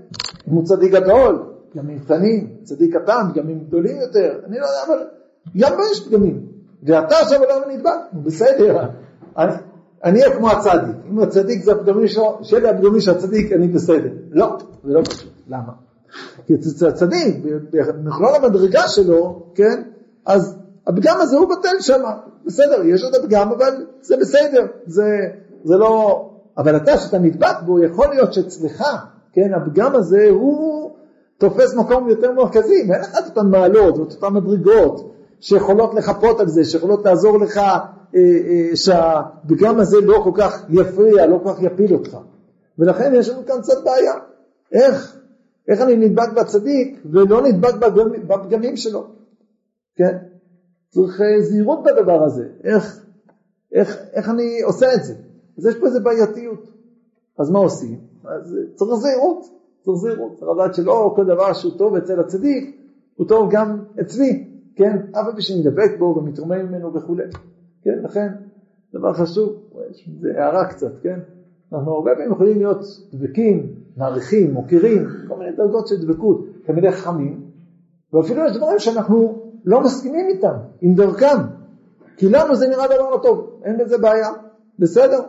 [0.48, 5.08] אם הוא צדיק גדול, פגמים קטנים, צדיק קטן, פגמים גדולים יותר, אני לא יודע, אבל
[5.58, 6.48] גם לו יש פגמים.
[6.84, 8.90] ואתה עכשיו לא נדבק, בסדר.
[10.04, 10.96] אני אהיה כמו הצדיק.
[11.12, 14.10] אם הצדיק זה הפגמים שלו, שאלה הפגמים של הצדיק, אני בסדר.
[14.32, 15.32] לא, זה לא פשוט.
[15.48, 15.72] למה?
[16.46, 17.36] כי אצל הצדיק,
[17.72, 19.84] במכלול המדרגה שלו, כן,
[20.26, 20.58] אז
[20.88, 22.04] הפגם הזה הוא בטל שם,
[22.46, 25.20] בסדר, יש עוד הפגם, אבל זה בסדר, זה,
[25.64, 26.24] זה לא
[26.58, 28.84] אבל אתה, שאתה נדבק בו, יכול להיות שאצלך,
[29.34, 30.92] כן, הפגם הזה הוא
[31.38, 36.48] תופס מקום יותר מרכזי, ואין לך את אותן מעלות ואת אותן מדרגות שיכולות לחפות על
[36.48, 37.62] זה, שיכולות לעזור לך
[38.76, 42.18] שהפגם הזה לא כל כך יפריע, לא כל כך יפיל אותך.
[42.80, 44.14] ולכן יש לנו כאן קצת בעיה.
[44.72, 45.18] איך?
[45.68, 47.74] איך אני נדבק בצדיק ולא נדבק
[48.28, 49.08] בפגמים שלו?
[49.96, 50.18] כן?
[50.90, 52.48] צריך אה, זהירות בדבר הזה.
[52.64, 53.06] איך,
[53.72, 55.14] איך, איך אני עושה את זה?
[55.58, 56.72] אז יש פה איזה בעייתיות.
[57.40, 58.00] אז מה עושים?
[58.26, 59.46] אז צריך זהירות.
[59.84, 60.32] צריך זהירות.
[60.40, 62.82] צריך לדעת שלא כל דבר שהוא טוב אצל הצדיק,
[63.16, 64.48] הוא טוב גם אצלי.
[64.76, 64.98] כן?
[65.12, 67.24] אף על פי שנדבק בו ומתרומם ממנו וכולי.
[67.88, 68.04] כן?
[68.04, 68.28] לכן,
[68.94, 69.56] דבר חשוב,
[70.22, 71.20] זה הערה קצת, כן?
[71.74, 72.80] אנחנו הרבה פעמים יכולים להיות
[73.14, 77.42] דבקים, מעריכים, מוקירים, כל מיני דרגות של דבקות, תלמידי חכמים,
[78.14, 81.38] ואפילו יש דברים שאנחנו לא מסכימים איתם, עם דרכם,
[82.18, 84.30] כי לנו זה נראה דבר לא טוב, אין בזה בעיה,
[84.80, 85.20] בסדר?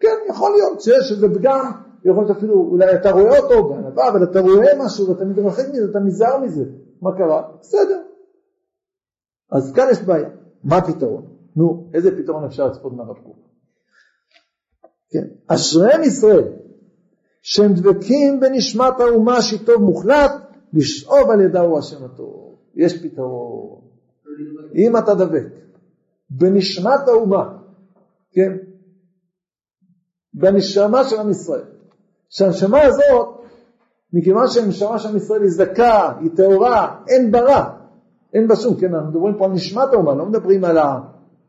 [0.00, 1.72] כן, יכול להיות שיש איזה פגם,
[2.04, 5.84] יכול להיות אפילו, אולי אתה רואה אותו בענווה, אבל אתה רואה משהו ואתה מתרחק מזה,
[5.90, 6.64] אתה נזהר מזה,
[7.02, 7.42] מה קרה?
[7.60, 8.00] בסדר.
[9.52, 10.28] אז כאן יש בעיה,
[10.64, 11.35] מה הפתרון?
[11.56, 13.36] נו, איזה פתרון אפשר לצפות מהרב קוק?
[15.10, 15.24] כן.
[15.46, 16.52] אשריהם ישראל,
[17.42, 20.32] שהם דבקים בנשמת האומה שהיא טוב מוחלט,
[20.72, 22.58] לשאוב על ידה הוא השם הטוב.
[22.74, 23.80] יש פתרון.
[24.74, 25.46] אם אתה דבק
[26.30, 27.58] בנשמת האומה,
[28.32, 28.56] כן?
[30.34, 31.64] בנשמה של עם ישראל,
[32.30, 33.28] שהנשמה הזאת,
[34.12, 37.68] מכיוון שהנשמה של עם ישראל היא זכה, היא טהורה, אין בה
[38.34, 41.00] אין בה שום, כן, אנחנו מדברים פה על נשמת האומה, לא מדברים על, ה,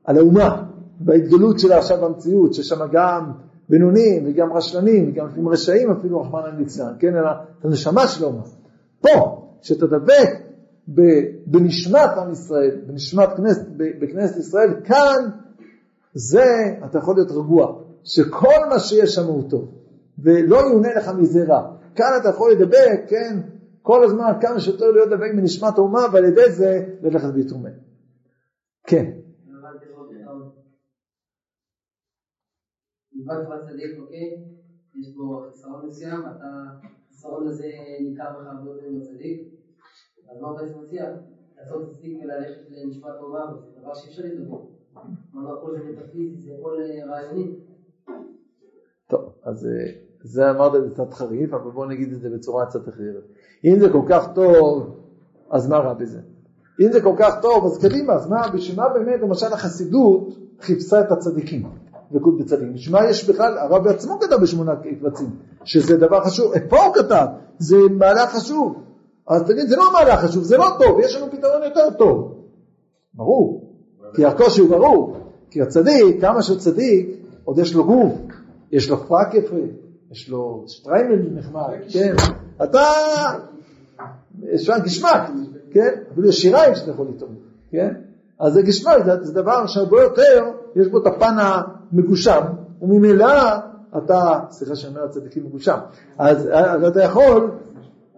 [0.07, 0.63] על האומה,
[0.99, 3.31] בהתגלות שלה עכשיו במציאות, ששם גם
[3.69, 8.43] בינונים וגם רשלנים וגם עם רשעים אפילו רחמנא ליצלן, כן, אלא את הנשמה של האומה.
[9.01, 10.29] פה, שאתה דבק
[11.47, 15.29] בנשמת עם ישראל, בנשמת כנסת, בכנסת ישראל, כאן
[16.13, 19.71] זה, אתה יכול להיות רגוע, שכל מה שיש שם הוא טוב,
[20.19, 21.71] ולא יאונה לך מזה רע.
[21.95, 23.39] כאן אתה יכול לדבק, כן,
[23.81, 27.69] כל הזמן כמה שיותר להיות דבק בנשמת האומה, ועל ידי זה ללכת להתרומם.
[28.87, 29.11] כן.
[33.17, 34.43] נדבק בצדיק, אוקיי?
[34.95, 36.63] יש בו חיסרון מסוים, אתה,
[37.05, 37.67] החיסרון הזה
[38.01, 39.41] ניכר בך הרבה יותר בצדיק,
[40.31, 41.15] אז מה בעצם מציע?
[41.59, 44.57] לעשות צדיק וללכת לנשמת טובה, זה דבר שאי אפשר לדבר.
[45.33, 46.77] אמרנו הכל זה מטאפיזי, זה הכל
[47.09, 47.59] רעיוני.
[49.07, 53.23] טוב, אז אה, זה אמרת קצת חריף, אבל בואו נגיד את זה בצורה קצת אחרת.
[53.65, 54.95] אם זה כל כך טוב,
[55.51, 56.19] אז מה רע בזה?
[56.81, 61.01] אם זה כל כך טוב, אז קדימה, אז מה, בשביל מה באמת, למשל החסידות חיפשה
[61.01, 61.69] את הצדיקים.
[62.11, 62.73] דבקות בצדיקים.
[62.73, 65.29] בשביל מה יש בכלל, הרב בעצמו כתב בשמונה קבצים,
[65.63, 67.25] שזה דבר חשוב, פה הוא כתב,
[67.59, 68.83] זה מהלך חשוב.
[69.27, 72.33] אז תגיד, זה לא מהלך חשוב, זה לא טוב, יש לנו פתרון יותר טוב.
[73.13, 73.73] ברור,
[74.15, 75.17] כי הקושי הוא ברור,
[75.51, 77.09] כי הצדיק, כמה שהוא צדיק,
[77.43, 78.13] עוד יש לו גוף,
[78.71, 79.55] יש לו פרק יפה,
[80.11, 82.15] יש לו שטריימל נחמד, כן,
[82.63, 82.83] אתה,
[84.53, 85.21] יש שם גשמק,
[85.71, 87.35] כן, אפילו יש שיריים שאתה יכול לטעון,
[87.71, 87.93] כן,
[88.39, 91.35] אז זה גשמק, זה דבר שהרבה יותר, יש בו את הפן
[91.91, 92.41] מגושם,
[92.81, 93.33] וממילא
[93.97, 95.77] אתה, סליחה שאני אומר הצדיקים מגושם,
[96.17, 97.51] אז, אז אתה יכול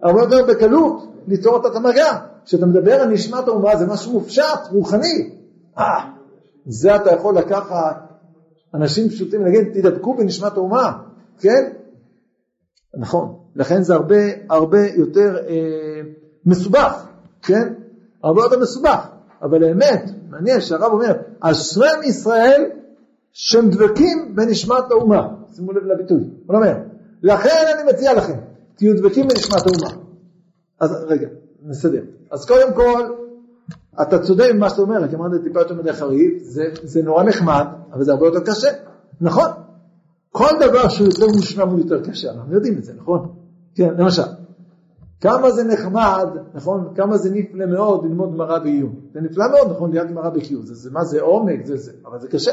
[0.02, 2.18] הרבה יותר בקלות ליצור את המגע.
[2.44, 5.30] כשאתה מדבר על נשמת האומה זה משהו מופשט, רוחני.
[5.78, 6.10] אה,
[6.66, 8.10] זה אתה יכול לקחת
[8.74, 10.92] אנשים פשוטים, להגיד תדבקו בנשמת האומה,
[11.38, 11.72] כן?
[12.98, 14.16] נכון, לכן זה הרבה
[14.50, 16.00] הרבה יותר אה,
[16.46, 17.06] מסובך,
[17.42, 17.72] כן?
[18.24, 19.08] הרבה יותר מסובך,
[19.42, 22.70] אבל האמת, מעניין שהרב אומר, אשרי ישראל
[23.32, 25.28] שהם דבקים בנשמת האומה.
[25.54, 26.18] שימו לב לביטוי.
[26.46, 26.74] הוא אומר,
[27.22, 28.38] לכן אני מציע לכם,
[28.74, 30.02] תהיו דבקים בנשמת האומה.
[30.80, 31.28] אז רגע,
[31.62, 32.02] נסדר.
[32.30, 33.14] אז קודם כל,
[34.02, 37.64] אתה צודק במה שאתה אומר, כי אמרת טיפה יותר מדי חריף, זה, זה נורא נחמד,
[37.92, 38.68] אבל זה הרבה יותר קשה.
[39.20, 39.48] נכון.
[40.32, 43.28] כל דבר שהוא יותר מושלם הוא יותר קשה, אנחנו יודעים את זה, נכון?
[43.74, 44.22] כן, למשל,
[45.20, 46.92] כמה זה נחמד, נכון?
[46.94, 48.94] כמה זה נפלא מאוד ללמוד גמרא בעיון.
[49.12, 49.92] זה נפלא מאוד, נכון?
[49.92, 50.62] ליד גמרא בקיום.
[50.62, 52.50] זה, זה, מה זה עומק, זה זה, אבל זה קשה.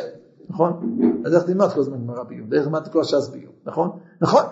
[0.49, 0.99] נכון?
[1.25, 2.53] אז איך תלמד כל הזמן גמרא בעיון?
[2.53, 3.99] איך תלמד כל הש"ס בעיון, נכון?
[4.21, 4.43] נכון,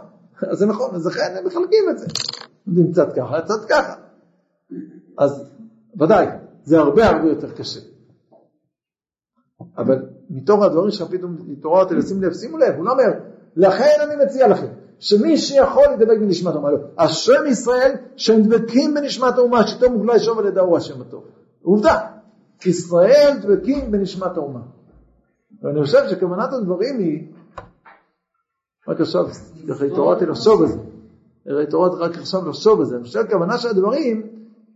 [0.51, 2.05] אז זה נכון, אז לכן הם מחלקים את זה.
[2.67, 3.93] לומדים קצת ככה, קצת ככה.
[5.17, 5.43] אז
[6.01, 6.27] ודאי,
[6.63, 7.79] זה הרבה הרבה יותר קשה.
[9.77, 13.12] אבל מתוך הדברים שלך פתאום התעוררת לשים לב, שימו לב, הוא לא אומר,
[13.55, 14.67] לכן אני מציע לכם,
[14.99, 20.39] שמי שיכול לדבק בנשמת האומה, לא, השם ישראל שהם דבקים בנשמת האומה, שתום מוגלה ישוב
[20.39, 21.23] על ידה הוא השם הטוב.
[21.63, 22.08] עובדה,
[22.65, 24.60] ישראל דבקים בנשמת האומה.
[25.63, 27.28] ואני חושב שכוונת הדברים היא,
[28.88, 29.26] רק עכשיו,
[29.70, 30.78] ככה התעוררתי לחשוב על זה,
[31.63, 34.22] התעוררתי רק עכשיו לחשוב על זה, אני חושב שהכוונה של הדברים,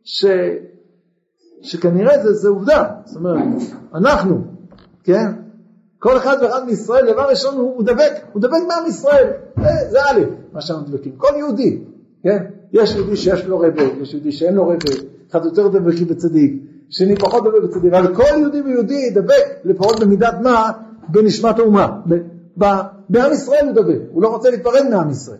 [0.03, 0.25] ש...
[1.61, 3.43] שכנראה זה, זה עובדה, זאת אומרת,
[3.93, 4.43] אנחנו,
[5.03, 5.31] כן,
[5.99, 9.99] כל אחד ואחד מישראל, דבר ראשון הוא, הוא דבק, הוא דבק מעם ישראל, זה, זה
[10.01, 10.19] א',
[10.53, 11.83] מה שאנחנו דבקים, כל יהודי,
[12.23, 12.45] כן?
[12.71, 14.91] יש יהודי שיש לו רבה, יש יהודי שאין לו רבה,
[15.31, 20.33] אחד יותר דבקי בצדיק, שני פחות דבק בצדיק, אבל כל יהודי ויהודי ידבק, לפחות במידת
[20.43, 20.71] מה,
[21.09, 21.99] בנשמת האומה.
[23.09, 25.37] בעם ישראל הוא דבק, הוא לא רוצה להיפרד מעם ישראל.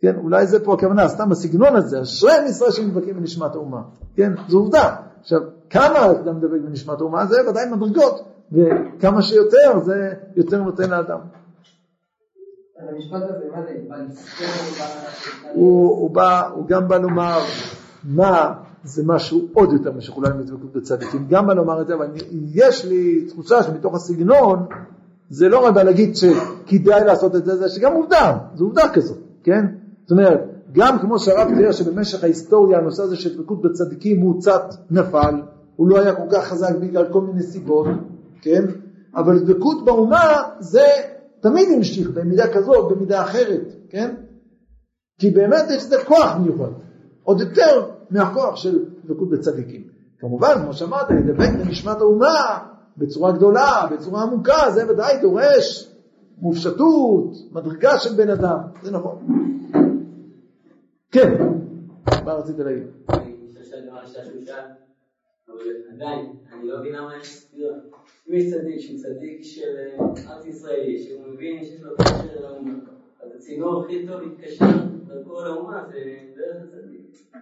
[0.00, 3.82] כן, אולי זה פה הכוונה, סתם בסגנון הזה, אשרי עם ישראל שנדבקים בנשמת האומה.
[4.16, 4.96] כן, זו עובדה.
[5.20, 11.18] עכשיו, כמה אדם דבק בנשמת האומה, זה ודאי מדרגות, וכמה שיותר, זה יותר נותן לאדם.
[15.54, 17.38] הוא גם בא לומר
[18.04, 22.06] מה זה משהו עוד יותר משוכלל מדבקות בצדיקים, גם בא לומר את זה, אבל
[22.54, 24.66] יש לי תחושה שמתוך הסגנון,
[25.30, 29.66] זה לא רק להגיד שכדאי לעשות את זה, זה שגם עובדה, זו עובדה כזאת, כן?
[30.02, 30.40] זאת אומרת,
[30.72, 35.42] גם כמו שהרב תראה שבמשך ההיסטוריה הנושא הזה של דבקות בצדיקים הוא קצת נפל,
[35.76, 37.86] הוא לא היה כל כך חזק בגלל כל מיני סיבות,
[38.42, 38.64] כן?
[39.16, 40.86] אבל דבקות באומה זה
[41.40, 44.14] תמיד המשיך במידה כזאת, במידה אחרת, כן?
[45.20, 46.70] כי באמת יש לזה כוח מיוחד,
[47.22, 49.82] עוד יותר מהכוח של דבקות בצדיקים.
[50.18, 52.58] כמובן, כמו שאמרת, לדבק בנשמת האומה
[52.96, 55.94] בצורה גדולה, בצורה עמוקה, זה ודאי דורש
[56.38, 59.18] מופשטות, מדרגה של בן אדם, זה נכון.
[61.12, 61.34] כן,
[62.24, 62.86] מה רצית להגיד?
[65.92, 67.74] עדיין, אני לא מבין למה יש סתירה.
[68.28, 72.72] אם יש צדיק שהוא צדיק של אה, ארץ ישראלי, שהוא מבין שיש לו קשר לאומה,
[73.22, 74.64] אז הצינור הכי טוב להתקשר
[75.08, 75.98] לכל האומה זה
[76.36, 77.32] דרך הצדיק.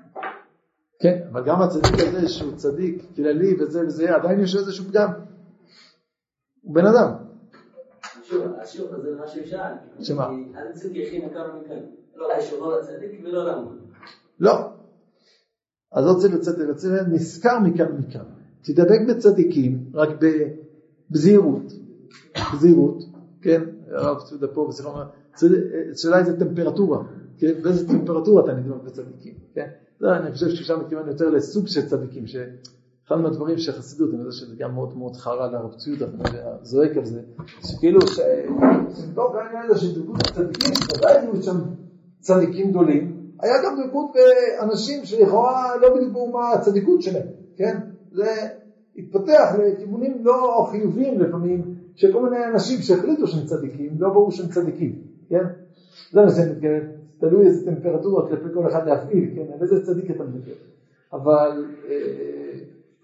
[0.99, 5.09] כן, אבל גם הצדיק הזה שהוא צדיק כללי וזה וזה, עדיין יש איזשהו פגם.
[6.63, 7.13] הוא בן אדם.
[8.63, 9.73] השיעור הזה מה שהוא שאל.
[10.01, 10.29] שמה?
[10.57, 11.79] אל תצאו הכינה כמה מכאן.
[12.15, 12.29] לא
[12.59, 13.71] לא לצדיק ולא לאומה.
[14.39, 14.53] לא.
[15.93, 18.25] אז לא צריך לצאת לצאת נזכר מכאן ומכאן.
[18.63, 20.09] תדבק בצדיקים, רק
[21.11, 21.73] בזהירות,
[22.53, 23.03] בזהירות,
[23.43, 25.05] כן, הרב צודה פה בשיחה,
[25.93, 27.05] השאלה איזה טמפרטורה,
[27.39, 29.69] כן, באיזה טמפרטורה אתה נדבק בצדיקים, כן,
[30.01, 34.33] זה אני חושב ששם מתכוון יותר לסוג של צדיקים, שאחד מהדברים של חסידות, אני יודע
[34.33, 36.07] שזה גם מאוד מאוד חרה לרב ציודה,
[36.63, 37.21] זועק על זה,
[37.63, 41.59] שכאילו, שמתוך העניין הזה של דבקות בצדיקים, ודאי היו שם
[42.21, 47.79] צדיקים גדולים, היה גם דבקות באנשים שלכאורה לא בדיוק ברור מה הצדיקות שלהם, כן?
[48.13, 48.27] זה
[48.97, 54.49] התפתח לכיוונים לא חיוביים לפעמים, של כל מיני אנשים שהחליטו שהם צדיקים, לא ברור שהם
[54.49, 55.45] צדיקים, כן?
[56.13, 56.83] זה מה שאני מתכוון,
[57.21, 59.53] תלוי איזה טמפרטורה כלפי כל אחד להפעיל, כן?
[59.55, 60.53] על איזה צדיק אתה מדבר.
[61.13, 61.95] אבל, אה,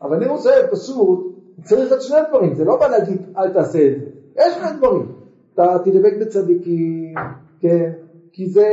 [0.03, 4.01] אבל אני רוצה פשוט, צריך את שני הדברים, זה לא בא להגיד אל תעשה את
[4.01, 5.13] זה, יש שני דברים,
[5.55, 7.15] אתה תדבק בצדיקים,
[7.61, 7.93] כן?
[8.33, 8.67] כי זה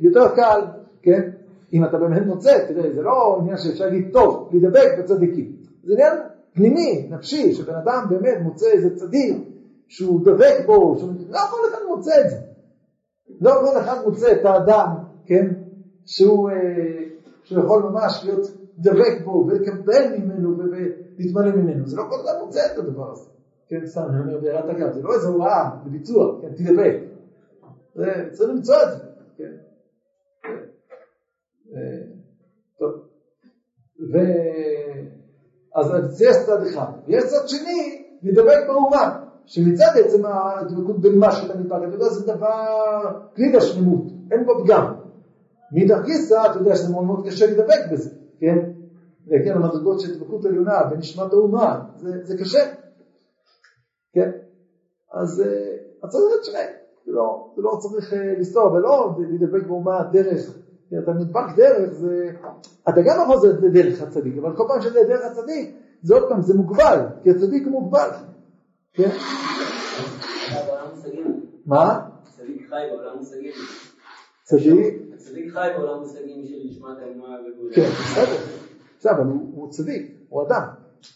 [0.00, 0.60] יותר קל,
[1.02, 1.30] כן?
[1.72, 5.52] אם אתה באמת מוצא, תראה, זה לא עניין שאפשר להגיד, טוב, להידבק בצדיקים.
[5.84, 6.12] זה עניין
[6.54, 9.36] פנימי, נפשי, שבן אדם באמת מוצא איזה צדיק
[9.88, 11.12] שהוא דבק בו, שהוא...
[11.30, 12.36] לא כל אחד מוצא את זה.
[13.40, 14.86] לא כל אחד מוצא את האדם,
[15.26, 15.46] כן,
[16.06, 17.04] שהוא, אה,
[17.44, 18.46] שהוא יכול ממש להיות
[18.78, 21.86] דבק בו ולקבל ממנו ולהתמלא ממנו.
[21.86, 23.30] זה לא כל אחד מוצא את הדבר הזה.
[23.68, 26.96] כן, סתם, אני אומר בהערת אגב, זה לא איזה הוראה בביצוע, כן, תדבק.
[27.94, 29.04] זה, צריך למצוא את זה,
[29.36, 29.52] כן.
[31.74, 32.12] אה.
[34.12, 34.16] ו...
[35.74, 36.92] אז זה צד אחד.
[37.06, 43.10] ויש צד שני, לדבק באומה, שמצד עצם הדבקות במה שאתה מתפרק, אתה יודע, זה דבר
[43.36, 44.94] כלי לשלמות, אין בו פגם.
[45.72, 48.58] מאידך גיסא, אתה יודע שזה מאוד מאוד קשה לדבק בזה, כן?
[49.26, 52.58] וכן, המדרגות של דבקות עליונה בנשמת האומה, זה, זה קשה,
[54.12, 54.30] כן?
[55.12, 55.74] אז אה,
[56.04, 56.70] את שניהם,
[57.06, 60.54] זה לא, לא צריך אה, לנסוע ולא לדבק באומה דרך
[60.92, 62.30] כי אתה נדבק דרך, זה...
[62.88, 66.14] אתה גם יכול לעשות את זה דרך הצדיק, אבל כל פעם שזה דרך הצדיק, זה
[66.14, 68.08] עוד פעם, זה מוגבל, כי הצדיק מוגבל.
[68.92, 69.08] כן?
[71.66, 72.00] מה?
[72.22, 73.52] צדיק חי בעולם מושגים.
[74.42, 74.94] צדיק?
[75.16, 77.68] צדיק חי בעולם מושגים של נשמת האמונה וכו'.
[77.74, 78.36] כן, בסדר.
[78.98, 80.62] בסדר, אבל הוא צדיק, הוא אדם,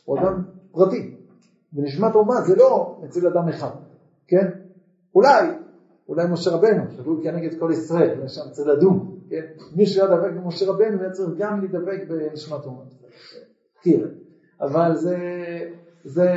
[0.05, 1.14] הוא אדם פרטי.
[1.72, 3.70] ונשמת האומה זה לא אצל אדם אחד,
[4.27, 4.47] כן?
[5.14, 5.49] אולי,
[6.09, 9.18] אולי משה רבנו, שהוא כנגד כל ישראל, יש שם צריך לדון.
[9.31, 9.43] כן?
[9.77, 12.95] מי שהיה דבק במשה רבנו היה צריך גם להידבק בנשמת אומות.
[13.83, 14.01] כן.
[14.61, 15.16] אבל זה,
[16.05, 16.35] זה,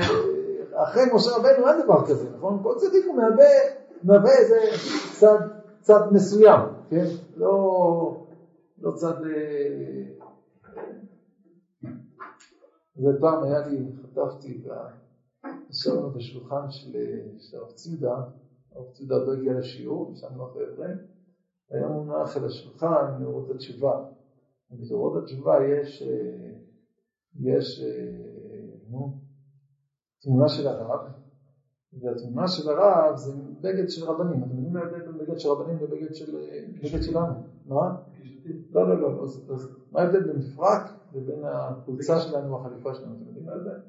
[0.83, 2.59] אחרי משה רבנו אין דבר כזה, נכון?
[2.63, 3.45] כל צדיק הוא מהווה,
[4.03, 4.57] מהווה איזה
[5.19, 5.39] צד,
[5.81, 6.59] צד מסוים,
[6.89, 7.05] כן?
[7.35, 8.25] לא,
[8.77, 9.15] לא צד...
[12.95, 14.63] זה פעם היה לי, חטפתי,
[15.69, 18.15] ישבנו בשולחן של הרב ציודה,
[18.75, 20.87] הרב ציודה לא הגיע לשיעור, שם לא חבר'ה,
[21.71, 24.03] היה מונח על השולחן מאורות התשובה.
[24.71, 26.51] ובאורות התשובה יש, אה,
[27.39, 28.19] יש אה,
[28.89, 29.17] נו,
[30.21, 30.99] תמונה של הרב,
[31.93, 34.43] והתמונה של הרב זה בגד של רבנים.
[34.43, 36.35] אתם יודעים מה ההבדל בין בגד של רבנים לבגד של,
[36.83, 37.33] בגד שלנו?
[37.65, 37.91] מה?
[38.71, 39.23] לא, לא, לא.
[39.23, 40.81] אז, אז מה ההבדל בין פרק
[41.13, 43.15] לבין החולצה שלנו והחליפה שלנו?
[43.15, 43.79] אתם יודעים מה ההבדל?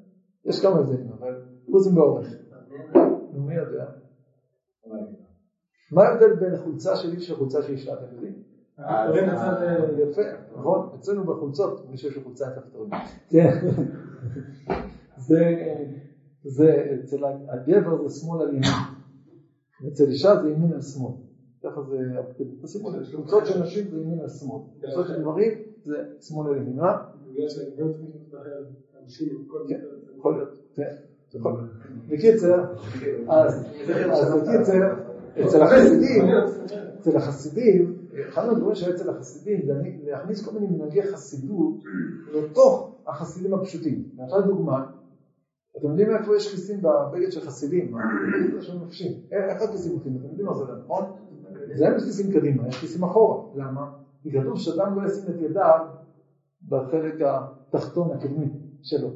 [0.45, 2.27] יש כמה הבדלים, אבל חוזים באורך.
[3.31, 3.85] נו, מי יודע?
[5.91, 8.33] מה ההבדל בין חולצה של איש לחולצה של אישה, אתם יודעים?
[9.97, 10.21] יפה,
[10.59, 10.89] נכון?
[10.95, 12.89] אצלנו בחולצות, מי שיש לו חולצה עם כפתורים.
[13.29, 13.51] כן.
[16.43, 18.63] זה, אצל הגבר זה שמאל על ימין,
[19.87, 21.11] אצל אישה זה ימין על שמאל.
[21.63, 21.97] ככה זה,
[22.61, 25.51] תשימו לב, חולצות של נשים זה ימין על שמאל, חולצות של גברים
[25.85, 27.03] זה שמאל על ימין, מה?
[29.67, 29.79] כן,
[30.17, 30.95] יכול להיות, כן.
[32.09, 32.63] בקיצר,
[33.27, 33.65] אז
[34.41, 34.93] בקיצר,
[35.45, 36.23] אצל החסידים,
[36.99, 37.95] אצל החסידים,
[38.29, 39.73] אחד מהדברים שהיה אצל החסידים זה
[40.03, 41.83] להכניס כל מיני מנהגי חסידות
[42.33, 44.03] לתוך החסידים הפשוטים.
[44.17, 44.85] נתן דוגמה,
[45.81, 47.95] אתם יודעים איפה יש כיסים בבגד של חסידים?
[49.31, 50.15] איך הכיסים הולכים?
[50.19, 51.03] אתם יודעים מה זה נכון?
[51.75, 53.43] זה אין כיסים קדימה, יש כיסים אחורה.
[53.53, 53.85] למה?
[54.23, 55.79] כי כתוב שאדם לא ישים את ידיו
[56.67, 58.45] בחלק התחתון הקדמי
[58.81, 59.09] שלו.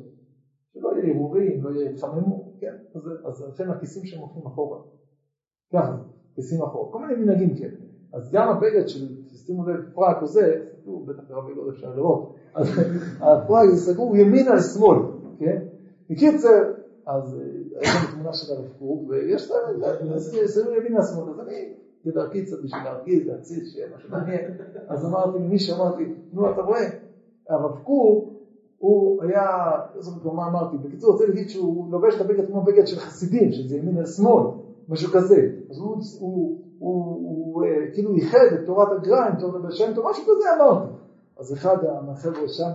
[0.73, 2.75] שלא יהיה ערעורים, לא יהיה התחממו, כן?
[3.25, 4.79] אז לכן הכיסים שהם הולכים אחורה.
[5.73, 5.93] ככה,
[6.35, 6.91] כיסים אחורה.
[6.91, 7.69] כל מיני מנהגים כן.
[8.13, 9.07] אז גם הבגד של,
[9.45, 10.55] שימו לב, פרק או זה,
[11.05, 12.67] בטח רבי לא אפשר לראות, אז
[13.19, 14.97] הפרק זה סגור ימין על שמאל,
[15.39, 15.74] כן?
[16.09, 16.63] בקיצר,
[17.05, 17.37] אז
[17.81, 19.89] יש לנו תמונה של הרב קוק, ויש להם,
[20.45, 21.73] סגור ימין על שמאל, אז אני
[22.05, 24.51] בדרכי קצת בשביל להרגיז, להציץ, שיהיה משהו מעניין,
[24.87, 26.03] אז אמרתי למי שאמרתי,
[26.33, 26.87] נו אתה רואה,
[27.49, 28.35] הרב קוק
[28.77, 32.87] הוא היה, לא זוכר מה אמרתי, בקיצור רוצה להגיד שהוא לובש את הבגד כמו בגד
[32.87, 34.43] של חסידים, שזה ימין על שמאל,
[34.89, 35.35] משהו כזה,
[35.69, 40.23] אז הוא, הוא, הוא, הוא uh, כאילו ייחד את תורת הגריים, תורת בשם טוב, משהו
[40.23, 40.87] כזה אמרתי.
[41.39, 42.71] אז אחד מהחבר'ה שם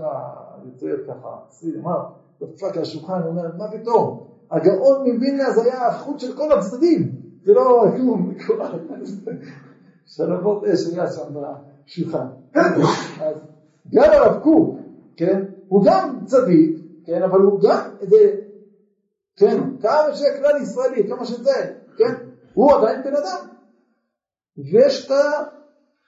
[0.65, 1.37] יותר ככה,
[1.79, 2.05] אמר,
[2.41, 4.27] דפק על השולחן, הוא אומר, מה פתאום?
[4.51, 7.13] הגאון מווילנה זה היה החוט של כל הצדדים,
[7.45, 8.35] זה לא כלום,
[10.07, 11.35] שלבות אש היה שם
[11.87, 12.27] בשולחן.
[13.21, 13.37] אז
[13.95, 14.77] גם הרב קוק,
[15.17, 16.77] כן, הוא גם צדיק,
[17.07, 18.17] כן, אבל הוא גם איזה,
[19.37, 22.15] כן, כמה שכלל ישראלי, כמה שזה, כן,
[22.55, 23.47] הוא עדיין בן אדם.
[24.59, 25.11] ויש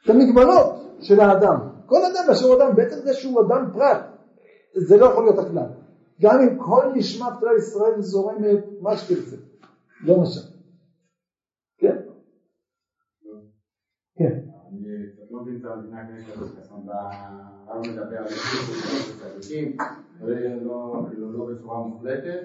[0.05, 1.59] את המגבלות של האדם.
[1.87, 4.03] כל אדם באשר הוא אדם, בעצם זה שהוא אדם פרט,
[4.89, 5.82] זה לא יכול להיות הכלל.
[6.23, 9.37] גם אם כל נשמת כלל ישראל זורמת מה שתרצה,
[10.01, 10.45] לא משנה.
[11.79, 11.97] כן.
[14.19, 14.39] כן.
[14.69, 14.89] אני
[15.31, 16.69] לא מבין את המדינה הכנסת
[17.69, 18.29] הרב מדבר על
[19.19, 19.77] צדיקים,
[21.09, 22.41] כאילו לא בצורה מוחלטת,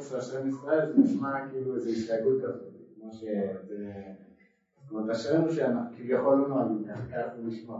[0.00, 3.12] של השם ישראל זה נשמע כאילו איזו הסתייגות כזאת, כמו.
[3.12, 7.74] זאת אומרת, אשרינו שכביכול לא נוהגים ככה, הוא נשמע.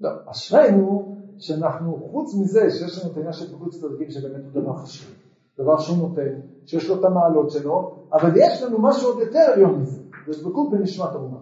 [0.00, 4.76] לא, אשרינו שאנחנו, חוץ מזה שיש לנו את העניין של פקוד צדיקים שבאמת הוא דבר
[4.76, 5.12] חשוב,
[5.58, 6.32] דבר שהוא נותן,
[6.66, 10.70] שיש לו את המעלות שלו, אבל יש לנו משהו עוד יותר עליון מזה, זה דבקות
[10.70, 11.38] בנשמת האומה.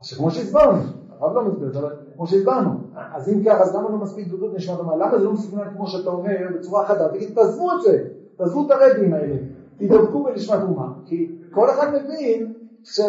[0.00, 0.82] עכשיו כמו שהסברנו,
[1.20, 2.70] הרב לא מסביר, אבל כמו שהסברנו,
[3.14, 4.96] אז אם ככה, אז למה לא מספיק דבקות בנשמת האומה?
[4.96, 7.08] למה זה לא מסוגנן כמו שאתה אומר בצורה חדה?
[7.08, 8.04] תגיד, תעזבו את זה,
[8.36, 9.36] תעזבו את הרדים האלה,
[9.76, 12.52] תדבקו בנשמת האומה, כי כל אחד מבין
[12.84, 13.00] ש...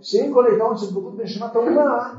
[0.00, 2.14] שעם כל העיקרון של דבקות בנשמת האומה,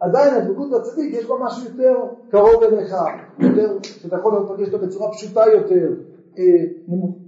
[0.00, 1.94] עדיין הדבקות בצדיק יש בה משהו יותר
[2.30, 2.94] קרוב אליך,
[3.38, 5.88] יותר, שאתה יכול לפגש אותו בצורה פשוטה יותר,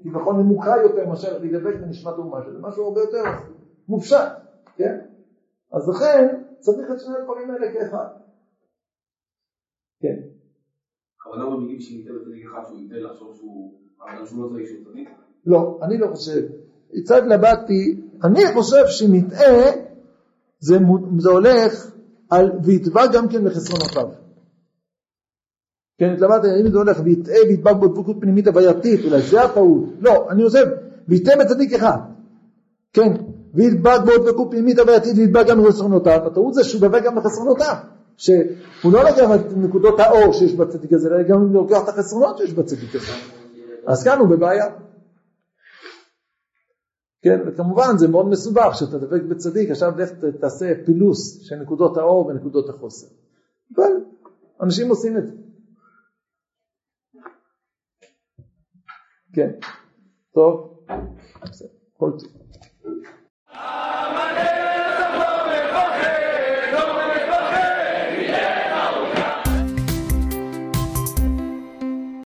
[0.02, 3.22] כביכול נמוכה יותר מאשר להידבק בנשמת האומה, שזה משהו הרבה יותר
[3.88, 4.28] מופשט,
[4.76, 4.98] כן?
[5.72, 8.06] אז לכן צריך את שני הדברים האלה כאחד.
[10.00, 10.16] כן.
[11.20, 15.08] הכוונה במגיעים שניתן לצדיק אחד שהוא ייתן לחשוב שהוא, אבל שהוא לא צריך שהוא צדיק?
[15.46, 16.48] לא, אני לא חושב.
[17.04, 19.70] קצת התלבטתי, אני חושב שנטעה
[20.60, 20.76] זה,
[21.18, 21.97] זה הולך
[22.30, 24.08] על ויתבע גם כן לחסרונותיו.
[25.98, 29.84] כן, התלבטתי, האם זה הולך ויטעה ויתבע בו דבקות פנימית הווייתית, אולי זה הטעות.
[30.00, 30.66] לא, אני עוזב,
[31.08, 31.98] ויטעה בצדיק אחד.
[32.92, 33.12] כן,
[33.54, 36.20] וידבק בו דבקות פנימית הווייתית וידבק גם לחסרונותיו.
[36.26, 37.74] הטעות זה שהוא דבק גם לחסרונותיו.
[38.16, 42.52] שהוא לא לוקח את נקודות האור שיש בצדיק הזה, אלא גם לוקח את החסרונות שיש
[42.52, 43.12] בצדיק הזה.
[43.86, 44.64] אז כאן הוא בבעיה.
[47.22, 50.10] כן, וכמובן זה מאוד מסובך שאתה דבק בצדיק, עכשיו לך
[50.40, 53.06] תעשה פילוס של נקודות האור ונקודות החוסר.
[53.76, 53.92] אבל
[54.62, 55.32] אנשים עושים את זה.
[59.34, 59.50] כן,
[60.34, 60.84] טוב,
[61.42, 62.38] בסדר, כל טוב.